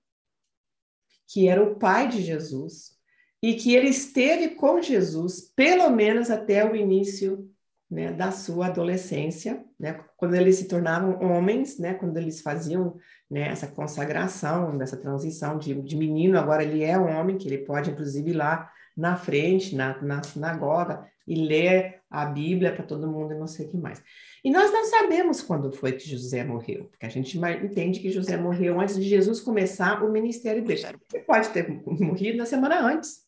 que 1.27 1.48
era 1.48 1.63
o 1.63 1.75
pai 1.75 2.08
de 2.08 2.22
Jesus, 2.22 2.96
e 3.41 3.53
que 3.53 3.75
ele 3.75 3.89
esteve 3.89 4.55
com 4.55 4.82
Jesus 4.82 5.41
pelo 5.55 5.89
menos 5.89 6.32
até 6.32 6.70
o 6.70 6.75
início 6.75 7.50
né, 7.89 8.12
da 8.12 8.32
sua 8.32 8.67
adolescência, 8.67 9.63
né, 9.79 10.00
quando 10.17 10.34
eles 10.34 10.55
se 10.55 10.67
tornavam 10.67 11.20
homens, 11.22 11.77
né, 11.77 11.94
quando 11.94 12.17
eles 12.17 12.41
faziam 12.41 12.98
né, 13.29 13.50
essa 13.50 13.67
consagração, 13.67 14.77
dessa 14.77 14.98
transição 14.98 15.58
de, 15.60 15.79
de 15.82 15.96
menino, 15.96 16.39
agora 16.39 16.63
ele 16.63 16.84
é 16.84 16.98
homem, 16.98 17.38
que 17.38 17.48
ele 17.48 17.60
pode 17.60 17.91
inclusive 17.91 18.32
ir 18.32 18.34
lá 18.34 18.70
na 18.96 19.16
frente, 19.16 19.75
na, 19.75 20.02
na 20.02 20.24
sinagoga, 20.24 21.10
e 21.28 21.36
ler 21.36 22.02
a 22.10 22.25
Bíblia 22.25 22.74
para 22.74 22.86
todo 22.86 23.12
mundo 23.12 23.34
e 23.34 23.38
não 23.38 23.48
sei 23.48 23.66
o 23.66 23.70
que 23.70 23.78
mais. 23.78 24.02
E 24.44 24.52
nós 24.52 24.72
não 24.72 24.86
sabemos 24.86 25.42
quando 25.42 25.72
foi 25.72 25.94
que 25.94 26.08
José 26.08 26.44
morreu, 26.44 26.86
porque 26.86 27.06
a 27.06 27.10
gente 27.10 27.38
entende 27.38 28.00
que 28.00 28.12
José 28.12 28.38
morreu 28.38 28.80
antes 28.80 28.96
de 28.96 29.04
Jesus 29.04 29.40
começar 29.40 30.04
o 30.04 30.12
ministério 30.12 30.64
dele. 30.64 30.84
Ele 31.14 31.24
pode 31.24 31.50
ter 31.50 31.68
morrido 31.86 32.38
na 32.38 32.46
semana 32.46 32.80
antes. 32.80 33.25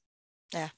É. 0.54 0.60
é. 0.64 0.72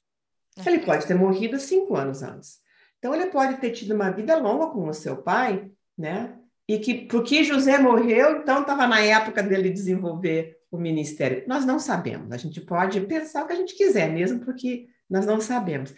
Ele 0.65 0.79
pode 0.79 1.05
ter 1.05 1.13
morrido 1.13 1.59
cinco 1.59 1.95
anos 1.95 2.23
antes. 2.23 2.59
Então, 2.97 3.13
ele 3.13 3.27
pode 3.27 3.57
ter 3.57 3.71
tido 3.71 3.93
uma 3.93 4.11
vida 4.11 4.37
longa 4.37 4.67
com 4.67 4.87
o 4.87 4.93
seu 4.93 5.17
pai, 5.17 5.69
né? 5.97 6.37
E 6.67 6.77
que, 6.79 7.05
porque 7.05 7.43
José 7.43 7.77
morreu, 7.77 8.37
então 8.37 8.61
estava 8.61 8.85
na 8.85 9.01
época 9.01 9.41
dele 9.41 9.69
desenvolver 9.69 10.58
o 10.71 10.77
ministério. 10.77 11.43
Nós 11.47 11.65
não 11.65 11.79
sabemos. 11.79 12.31
A 12.31 12.37
gente 12.37 12.61
pode 12.61 13.01
pensar 13.01 13.43
o 13.43 13.47
que 13.47 13.53
a 13.53 13.55
gente 13.55 13.75
quiser, 13.75 14.11
mesmo 14.11 14.39
porque 14.39 14.87
nós 15.09 15.25
não 15.25 15.41
sabemos. 15.41 15.93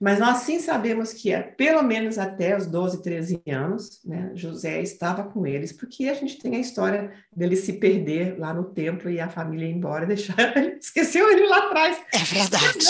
Mas 0.00 0.18
nós 0.18 0.38
sim 0.38 0.58
sabemos 0.58 1.12
que 1.12 1.32
é, 1.32 1.40
pelo 1.40 1.82
menos 1.82 2.18
até 2.18 2.56
os 2.56 2.66
12, 2.66 3.02
13 3.02 3.42
anos, 3.48 4.04
né, 4.04 4.32
José 4.34 4.82
estava 4.82 5.24
com 5.24 5.46
eles, 5.46 5.72
porque 5.72 6.08
a 6.08 6.14
gente 6.14 6.38
tem 6.38 6.56
a 6.56 6.60
história 6.60 7.12
dele 7.34 7.56
se 7.56 7.74
perder 7.74 8.38
lá 8.38 8.52
no 8.52 8.64
templo 8.64 9.08
e 9.08 9.20
a 9.20 9.28
família 9.28 9.66
ir 9.66 9.72
embora, 9.72 10.04
deixar 10.06 10.36
esqueceu 10.78 11.30
ele 11.30 11.46
lá 11.46 11.58
atrás. 11.58 12.02
É 12.12 12.18
verdade. 12.18 12.86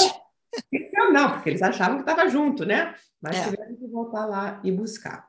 Não, 0.93 1.13
não, 1.13 1.33
porque 1.33 1.51
eles 1.51 1.63
achavam 1.63 1.97
que 1.97 2.09
estava 2.09 2.29
junto, 2.29 2.65
né? 2.65 2.95
Mas 3.21 3.37
é. 3.37 3.45
tiveram 3.45 3.77
que 3.77 3.87
voltar 3.87 4.25
lá 4.25 4.61
e 4.65 4.73
buscar. 4.73 5.29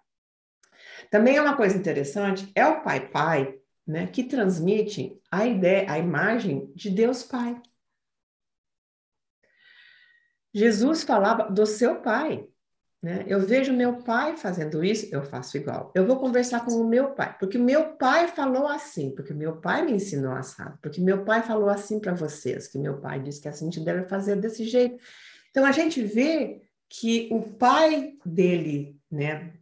Também 1.11 1.35
é 1.35 1.41
uma 1.41 1.55
coisa 1.55 1.77
interessante, 1.77 2.49
é 2.55 2.65
o 2.65 2.81
pai 2.81 3.09
pai, 3.09 3.55
né, 3.85 4.07
que 4.07 4.23
transmite 4.23 5.19
a 5.31 5.45
ideia, 5.45 5.91
a 5.91 5.99
imagem 5.99 6.71
de 6.75 6.89
Deus 6.89 7.23
Pai. 7.23 7.61
Jesus 10.53 11.03
falava 11.03 11.51
do 11.51 11.65
seu 11.65 12.01
pai. 12.01 12.47
Né? 13.05 13.23
Eu 13.27 13.39
vejo 13.41 13.71
meu 13.71 13.97
pai 13.97 14.35
fazendo 14.35 14.83
isso, 14.83 15.13
eu 15.13 15.21
faço 15.21 15.57
igual. 15.57 15.91
Eu 15.93 16.07
vou 16.07 16.17
conversar 16.17 16.65
com 16.65 16.71
o 16.71 16.87
meu 16.87 17.11
pai, 17.11 17.37
porque 17.37 17.57
meu 17.57 17.93
pai 17.97 18.27
falou 18.29 18.65
assim, 18.67 19.13
porque 19.13 19.31
meu 19.31 19.57
pai 19.57 19.85
me 19.85 19.91
ensinou 19.91 20.31
assado, 20.31 20.79
porque 20.81 20.99
meu 20.99 21.23
pai 21.23 21.43
falou 21.43 21.69
assim 21.69 21.99
para 21.99 22.13
vocês, 22.13 22.67
que 22.67 22.79
meu 22.79 22.99
pai 22.99 23.21
disse 23.21 23.41
que 23.41 23.47
assim 23.47 23.67
a 23.67 23.69
gente 23.69 23.85
deve 23.85 24.07
fazer 24.07 24.37
desse 24.37 24.65
jeito. 24.65 24.97
Então 25.51 25.65
a 25.65 25.71
gente 25.71 26.01
vê 26.01 26.63
que 26.89 27.29
o 27.31 27.41
pai 27.43 28.13
dele, 28.25 28.99
né, 29.11 29.53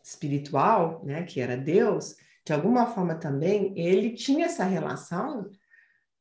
espiritual, 0.00 1.02
né, 1.04 1.24
que 1.24 1.40
era 1.40 1.56
Deus, 1.56 2.14
de 2.44 2.52
alguma 2.52 2.86
forma 2.86 3.14
também, 3.14 3.72
ele 3.76 4.10
tinha 4.10 4.46
essa 4.46 4.64
relação 4.64 5.50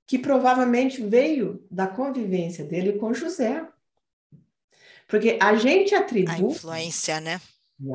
que 0.08 0.20
provavelmente 0.20 1.02
veio 1.02 1.66
da 1.70 1.88
convivência 1.88 2.66
dele 2.66 2.94
com 3.00 3.14
José. 3.14 3.66
Porque 5.08 5.38
a 5.42 5.56
gente 5.56 5.96
atribui. 5.96 6.34
A 6.34 6.40
influência, 6.40 7.20
né? 7.20 7.40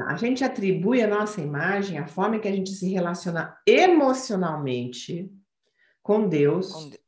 A 0.09 0.17
gente 0.17 0.43
atribui 0.43 1.01
a 1.01 1.07
nossa 1.07 1.41
imagem, 1.41 1.99
a 1.99 2.07
forma 2.07 2.39
que 2.39 2.49
a 2.49 2.53
gente 2.53 2.71
se 2.71 2.89
relaciona 2.89 3.57
emocionalmente 3.65 5.31
com 6.03 6.29
Deus, 6.29 6.73
com 6.73 6.89
Deus, 6.89 7.01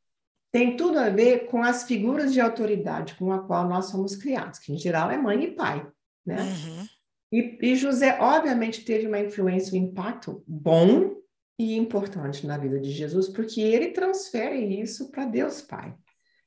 tem 0.51 0.77
tudo 0.77 0.97
a 0.97 1.09
ver 1.09 1.47
com 1.47 1.61
as 1.61 1.83
figuras 1.83 2.33
de 2.33 2.39
autoridade 2.39 3.15
com 3.15 3.31
a 3.31 3.39
qual 3.39 3.67
nós 3.67 3.85
somos 3.85 4.15
criados, 4.15 4.59
que 4.59 4.73
em 4.73 4.77
geral 4.77 5.11
é 5.11 5.17
mãe 5.17 5.43
e 5.43 5.51
pai, 5.51 5.85
né? 6.25 6.41
Uhum. 6.41 6.87
E, 7.31 7.57
e, 7.61 7.75
José, 7.75 8.17
obviamente, 8.19 8.83
teve 8.83 9.07
uma 9.07 9.19
influência, 9.19 9.73
um 9.73 9.83
impacto 9.83 10.43
bom 10.47 11.15
e 11.57 11.75
importante 11.75 12.47
na 12.47 12.57
vida 12.57 12.79
de 12.79 12.91
Jesus, 12.91 13.27
porque 13.27 13.61
ele 13.61 13.89
transfere 13.89 14.79
isso 14.81 15.11
para 15.11 15.25
Deus 15.25 15.61
Pai. 15.61 15.93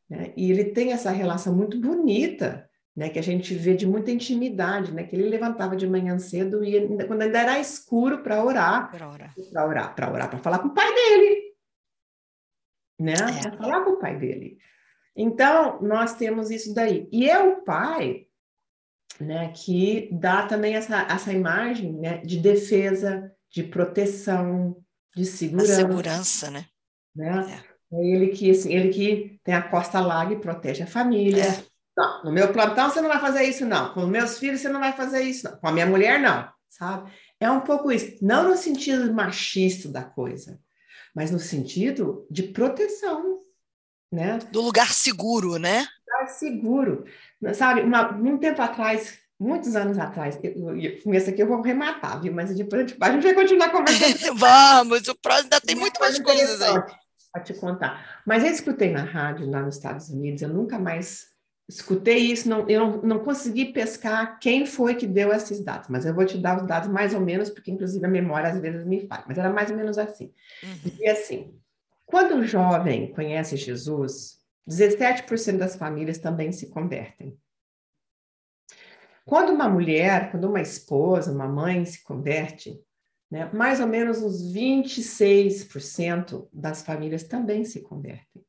Né? 0.08 0.32
E 0.36 0.50
ele 0.50 0.66
tem 0.66 0.92
essa 0.92 1.10
relação 1.10 1.54
muito 1.54 1.78
bonita 1.80 2.68
né, 2.94 3.08
que 3.08 3.18
a 3.18 3.22
gente 3.22 3.54
vê 3.54 3.74
de 3.74 3.86
muita 3.86 4.10
intimidade, 4.10 4.92
né, 4.92 5.04
que 5.04 5.16
ele 5.16 5.28
levantava 5.28 5.74
de 5.74 5.88
manhã 5.88 6.18
cedo 6.18 6.62
e 6.62 6.86
quando 7.06 7.22
ainda 7.22 7.40
era 7.40 7.58
escuro 7.58 8.22
para 8.22 8.44
orar, 8.44 8.90
para 8.90 9.08
orar, 9.08 9.34
para 9.34 9.66
orar, 9.66 9.94
para 9.94 10.12
orar, 10.12 10.30
para 10.30 10.38
falar 10.38 10.58
com 10.58 10.68
o 10.68 10.74
pai 10.74 10.94
dele, 10.94 11.54
né, 13.00 13.14
é. 13.14 13.48
para 13.48 13.56
falar 13.56 13.84
com 13.84 13.90
o 13.92 13.98
pai 13.98 14.18
dele. 14.18 14.58
Então 15.16 15.80
nós 15.80 16.14
temos 16.16 16.50
isso 16.50 16.74
daí 16.74 17.08
e 17.10 17.28
é 17.28 17.38
o 17.42 17.62
pai, 17.62 18.26
né, 19.22 19.52
que 19.54 20.08
dá 20.12 20.46
também 20.46 20.74
essa 20.74 21.02
essa 21.02 21.32
imagem, 21.32 21.92
né, 21.92 22.18
de 22.18 22.38
defesa, 22.38 23.32
de 23.50 23.62
proteção, 23.62 24.76
de 25.14 25.24
segurança, 25.24 25.72
a 25.72 25.76
segurança, 25.76 26.50
né? 26.50 26.66
né? 27.14 27.62
É. 27.92 27.96
é 27.96 28.06
ele 28.06 28.28
que 28.28 28.50
assim, 28.50 28.72
ele 28.72 28.88
que 28.90 29.40
tem 29.44 29.54
a 29.54 29.62
costa 29.62 30.00
larga 30.00 30.34
e 30.34 30.40
protege 30.40 30.82
a 30.82 30.86
família. 30.86 31.44
É 31.44 31.72
não, 31.96 32.24
no 32.24 32.32
meu 32.32 32.52
plantão 32.52 32.90
você 32.90 33.00
não 33.00 33.08
vai 33.08 33.20
fazer 33.20 33.44
isso, 33.44 33.66
não. 33.66 33.92
Com 33.92 34.06
meus 34.06 34.38
filhos 34.38 34.60
você 34.60 34.68
não 34.68 34.80
vai 34.80 34.92
fazer 34.92 35.22
isso, 35.22 35.44
não. 35.44 35.56
Com 35.58 35.68
a 35.68 35.72
minha 35.72 35.86
mulher, 35.86 36.18
não, 36.18 36.48
sabe? 36.68 37.12
É 37.38 37.50
um 37.50 37.60
pouco 37.60 37.92
isso. 37.92 38.16
Não 38.22 38.48
no 38.48 38.56
sentido 38.56 39.12
machista 39.12 39.88
da 39.88 40.02
coisa, 40.02 40.58
mas 41.14 41.30
no 41.30 41.38
sentido 41.38 42.26
de 42.30 42.44
proteção, 42.44 43.40
né? 44.10 44.38
Do 44.50 44.62
lugar 44.62 44.92
seguro, 44.92 45.58
né? 45.58 45.86
Lugar 46.08 46.28
seguro. 46.28 47.04
Sabe, 47.54 47.80
uma, 47.82 48.12
um 48.12 48.38
tempo 48.38 48.62
atrás, 48.62 49.18
muitos 49.38 49.74
anos 49.74 49.98
atrás, 49.98 50.38
eu, 50.42 50.76
eu, 50.76 51.14
esse 51.14 51.30
aqui 51.30 51.42
eu 51.42 51.48
vou 51.48 51.60
rematar, 51.60 52.20
viu? 52.20 52.32
Mas 52.32 52.54
depois 52.54 52.82
a 52.82 52.86
gente, 52.86 52.98
a 53.00 53.12
gente 53.12 53.22
vai 53.22 53.34
continuar 53.34 53.70
conversando. 53.70 54.34
Vamos, 54.38 55.08
o 55.08 55.14
próximo 55.16 55.44
ainda 55.44 55.60
tem 55.60 55.74
muito 55.74 55.98
mais 55.98 56.18
coisas 56.18 56.62
aí. 56.62 56.82
Para 57.32 57.42
te 57.42 57.54
contar. 57.54 58.22
Mas 58.26 58.44
eu 58.44 58.50
escutei 58.50 58.92
na 58.92 59.02
rádio 59.02 59.50
lá 59.50 59.62
nos 59.62 59.76
Estados 59.76 60.08
Unidos, 60.10 60.42
eu 60.42 60.48
nunca 60.48 60.78
mais 60.78 61.32
escutei 61.68 62.18
isso, 62.18 62.48
não, 62.48 62.68
eu 62.68 62.80
não, 62.80 63.02
não, 63.02 63.18
consegui 63.20 63.72
pescar 63.72 64.38
quem 64.38 64.66
foi 64.66 64.94
que 64.94 65.06
deu 65.06 65.32
esses 65.32 65.60
dados, 65.64 65.88
mas 65.88 66.04
eu 66.04 66.14
vou 66.14 66.26
te 66.26 66.36
dar 66.36 66.60
os 66.60 66.66
dados 66.66 66.88
mais 66.88 67.14
ou 67.14 67.20
menos, 67.20 67.48
porque 67.48 67.70
inclusive 67.70 68.04
a 68.04 68.08
memória 68.08 68.50
às 68.50 68.58
vezes 68.60 68.84
me 68.84 69.06
falha, 69.06 69.24
mas 69.26 69.38
era 69.38 69.50
mais 69.50 69.70
ou 69.70 69.76
menos 69.76 69.96
assim. 69.96 70.32
Uhum. 70.62 70.92
E 71.00 71.08
assim, 71.08 71.54
quando 72.04 72.36
o 72.36 72.44
jovem 72.44 73.12
conhece 73.12 73.56
Jesus, 73.56 74.41
17% 74.68 75.58
das 75.58 75.76
famílias 75.76 76.18
também 76.18 76.52
se 76.52 76.68
convertem. 76.70 77.38
Quando 79.24 79.52
uma 79.52 79.68
mulher, 79.68 80.30
quando 80.30 80.48
uma 80.48 80.60
esposa, 80.60 81.32
uma 81.32 81.48
mãe 81.48 81.84
se 81.84 82.02
converte, 82.02 82.80
né, 83.30 83.50
mais 83.52 83.80
ou 83.80 83.86
menos 83.86 84.20
uns 84.22 84.52
26% 84.52 86.48
das 86.52 86.82
famílias 86.82 87.22
também 87.22 87.64
se 87.64 87.80
convertem. 87.82 88.44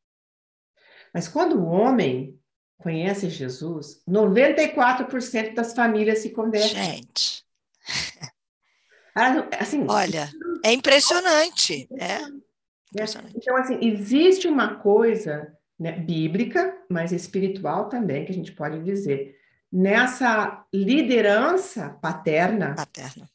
Mas 1.13 1.27
quando 1.27 1.59
o 1.59 1.65
homem 1.65 2.39
conhece 2.77 3.29
Jesus, 3.29 4.03
94% 4.07 5.53
das 5.53 5.73
famílias 5.73 6.19
se 6.19 6.31
convertem. 6.31 6.83
Gente. 6.83 7.45
Assim, 9.59 9.85
Olha, 9.87 10.27
é 10.65 10.73
impressionante. 10.73 11.87
É. 11.99 12.19
impressionante. 12.91 13.37
Então, 13.37 13.55
assim, 13.55 13.77
existe 13.79 14.47
uma 14.47 14.79
coisa 14.79 15.55
né, 15.79 15.91
bíblica, 15.91 16.77
mas 16.89 17.11
espiritual 17.11 17.89
também, 17.89 18.25
que 18.25 18.31
a 18.31 18.35
gente 18.35 18.51
pode 18.51 18.83
dizer, 18.83 19.37
nessa 19.71 20.65
liderança 20.73 21.89
paterna, 22.01 22.75
paterna. 22.75 23.29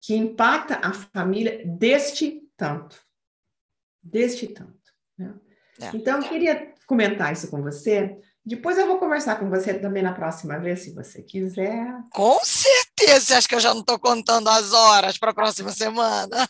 que 0.00 0.14
impacta 0.14 0.76
a 0.76 0.92
família 0.92 1.62
deste 1.66 2.42
tanto. 2.56 3.00
Deste 4.02 4.48
tanto. 4.48 4.92
Né? 5.18 5.34
É. 5.80 5.90
Então, 5.94 6.20
eu 6.20 6.28
queria 6.28 6.72
comentar 6.86 7.32
isso 7.32 7.50
com 7.50 7.62
você, 7.62 8.18
depois 8.44 8.76
eu 8.76 8.86
vou 8.86 8.98
conversar 8.98 9.36
com 9.38 9.48
você 9.48 9.74
também 9.74 10.02
na 10.02 10.12
próxima 10.12 10.58
vez, 10.58 10.80
se 10.80 10.92
você 10.92 11.22
quiser. 11.22 11.86
Com 12.10 12.40
certeza! 12.44 12.81
Você 13.06 13.34
acha 13.34 13.48
que 13.48 13.54
eu 13.54 13.60
já 13.60 13.72
não 13.72 13.80
estou 13.80 13.98
contando 13.98 14.48
as 14.48 14.72
horas 14.72 15.18
para 15.18 15.30
a 15.30 15.34
próxima 15.34 15.70
semana? 15.70 16.48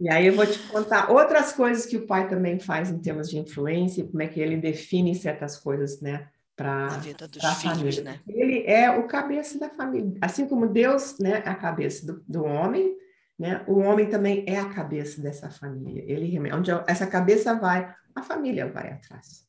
E 0.00 0.10
aí 0.10 0.26
eu 0.26 0.34
vou 0.34 0.46
te 0.46 0.58
contar 0.68 1.10
outras 1.10 1.52
coisas 1.52 1.86
que 1.86 1.96
o 1.96 2.06
pai 2.06 2.28
também 2.28 2.58
faz 2.58 2.90
em 2.90 2.98
termos 2.98 3.28
de 3.28 3.38
influência, 3.38 4.04
como 4.04 4.22
é 4.22 4.26
que 4.26 4.40
ele 4.40 4.56
define 4.56 5.14
certas 5.14 5.58
coisas, 5.58 6.00
né? 6.00 6.28
Para 6.56 6.86
a 6.86 6.98
vida 6.98 7.26
dos 7.26 7.42
filhos, 7.56 7.96
família. 7.96 8.02
né? 8.04 8.20
Ele 8.28 8.64
é 8.66 8.90
o 8.90 9.08
cabeça 9.08 9.58
da 9.58 9.68
família. 9.68 10.16
Assim 10.20 10.46
como 10.46 10.68
Deus 10.68 11.18
né, 11.18 11.42
é 11.44 11.48
a 11.48 11.54
cabeça 11.54 12.06
do, 12.06 12.24
do 12.28 12.44
homem, 12.44 12.96
né? 13.38 13.64
O 13.66 13.78
homem 13.80 14.08
também 14.08 14.44
é 14.46 14.58
a 14.58 14.68
cabeça 14.68 15.20
dessa 15.20 15.50
família. 15.50 16.04
Ele 16.06 16.40
onde 16.52 16.70
essa 16.86 17.06
cabeça 17.06 17.54
vai, 17.54 17.92
a 18.14 18.22
família 18.22 18.70
vai 18.70 18.92
atrás. 18.92 19.44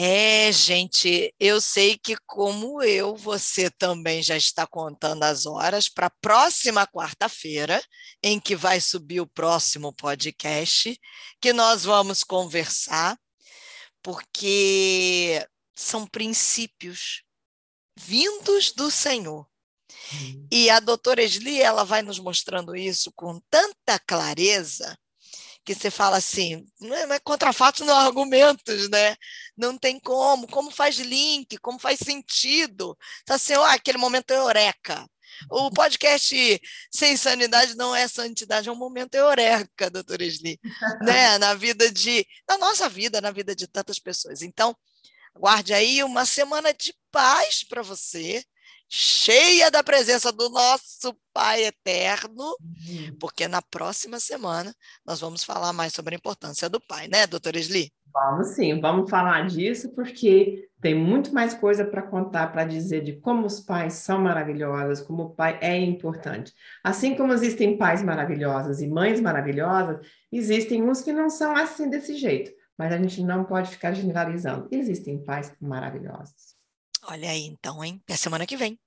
É, 0.00 0.52
gente, 0.52 1.34
eu 1.40 1.60
sei 1.60 1.98
que, 1.98 2.16
como 2.24 2.80
eu, 2.80 3.16
você 3.16 3.68
também 3.68 4.22
já 4.22 4.36
está 4.36 4.64
contando 4.64 5.24
as 5.24 5.44
horas 5.44 5.88
para 5.88 6.06
a 6.06 6.16
próxima 6.20 6.86
quarta-feira, 6.86 7.82
em 8.22 8.38
que 8.38 8.54
vai 8.54 8.80
subir 8.80 9.20
o 9.20 9.26
próximo 9.26 9.92
podcast, 9.92 10.96
que 11.40 11.52
nós 11.52 11.82
vamos 11.82 12.22
conversar, 12.22 13.18
porque 14.00 15.44
são 15.74 16.06
princípios 16.06 17.24
vindos 17.98 18.70
do 18.70 18.92
Senhor. 18.92 19.48
Hum. 20.14 20.46
E 20.52 20.70
a 20.70 20.78
doutora 20.78 21.24
Esli, 21.24 21.60
ela 21.60 21.82
vai 21.82 22.02
nos 22.02 22.20
mostrando 22.20 22.76
isso 22.76 23.12
com 23.16 23.40
tanta 23.50 23.98
clareza 24.06 24.96
que 25.64 25.74
você 25.74 25.90
fala 25.90 26.16
assim, 26.16 26.66
não 26.80 26.94
é, 26.96 27.06
não 27.06 27.14
é 27.14 27.20
contra 27.20 27.52
fatos, 27.52 27.86
não 27.86 27.94
argumentos, 27.94 28.88
né? 28.88 29.16
Não 29.56 29.76
tem 29.76 30.00
como, 30.00 30.46
como 30.48 30.70
faz 30.70 30.96
link, 30.98 31.58
como 31.58 31.78
faz 31.78 31.98
sentido. 31.98 32.96
Tá 33.26 33.34
assim, 33.34 33.54
ó, 33.54 33.64
aquele 33.66 33.98
momento 33.98 34.30
é 34.30 34.36
eureka. 34.36 35.06
O 35.50 35.70
podcast 35.70 36.60
Sem 36.90 37.16
Sanidade 37.16 37.76
não 37.76 37.94
é 37.94 38.08
santidade, 38.08 38.68
é 38.68 38.72
um 38.72 38.76
momento 38.76 39.14
eureka, 39.14 39.90
doutora 39.90 40.24
Esli, 40.24 40.58
né? 41.02 41.38
Na 41.38 41.54
vida 41.54 41.90
de, 41.90 42.26
na 42.48 42.58
nossa 42.58 42.88
vida, 42.88 43.20
na 43.20 43.30
vida 43.30 43.54
de 43.54 43.66
tantas 43.66 43.98
pessoas. 43.98 44.42
Então, 44.42 44.76
guarde 45.36 45.72
aí 45.72 46.02
uma 46.02 46.24
semana 46.24 46.72
de 46.72 46.94
paz 47.10 47.62
para 47.62 47.82
você, 47.82 48.42
cheia 48.88 49.70
da 49.70 49.82
presença 49.82 50.32
do 50.32 50.48
nosso 50.48 51.16
Pai 51.32 51.64
eterno, 51.64 52.42
uhum. 52.42 53.16
porque 53.20 53.46
na 53.46 53.62
próxima 53.62 54.18
semana 54.18 54.74
nós 55.06 55.20
vamos 55.20 55.44
falar 55.44 55.72
mais 55.72 55.92
sobre 55.92 56.14
a 56.14 56.18
importância 56.18 56.68
do 56.68 56.80
Pai, 56.80 57.06
né, 57.06 57.26
doutora 57.26 57.58
Esli? 57.58 57.92
Vamos 58.12 58.48
sim, 58.48 58.80
vamos 58.80 59.08
falar 59.08 59.46
disso, 59.46 59.94
porque 59.94 60.68
tem 60.80 60.94
muito 60.94 61.32
mais 61.32 61.54
coisa 61.54 61.84
para 61.84 62.02
contar, 62.02 62.48
para 62.48 62.64
dizer 62.64 63.02
de 63.02 63.12
como 63.20 63.46
os 63.46 63.60
pais 63.60 63.94
são 63.94 64.20
maravilhosos, 64.20 65.04
como 65.04 65.24
o 65.24 65.30
pai 65.30 65.58
é 65.60 65.76
importante. 65.78 66.52
Assim 66.82 67.14
como 67.14 67.32
existem 67.32 67.76
pais 67.76 68.02
maravilhosos 68.02 68.80
e 68.80 68.88
mães 68.88 69.20
maravilhosas, 69.20 70.04
existem 70.32 70.82
uns 70.82 71.02
que 71.02 71.12
não 71.12 71.28
são 71.28 71.54
assim 71.54 71.88
desse 71.90 72.16
jeito, 72.16 72.50
mas 72.76 72.92
a 72.92 72.96
gente 72.96 73.22
não 73.22 73.44
pode 73.44 73.70
ficar 73.70 73.92
generalizando. 73.92 74.68
Existem 74.70 75.22
pais 75.22 75.54
maravilhosos. 75.60 76.57
Olha 77.02 77.30
aí, 77.30 77.44
então, 77.44 77.82
hein? 77.84 78.00
Até 78.04 78.16
semana 78.16 78.46
que 78.46 78.56
vem. 78.56 78.78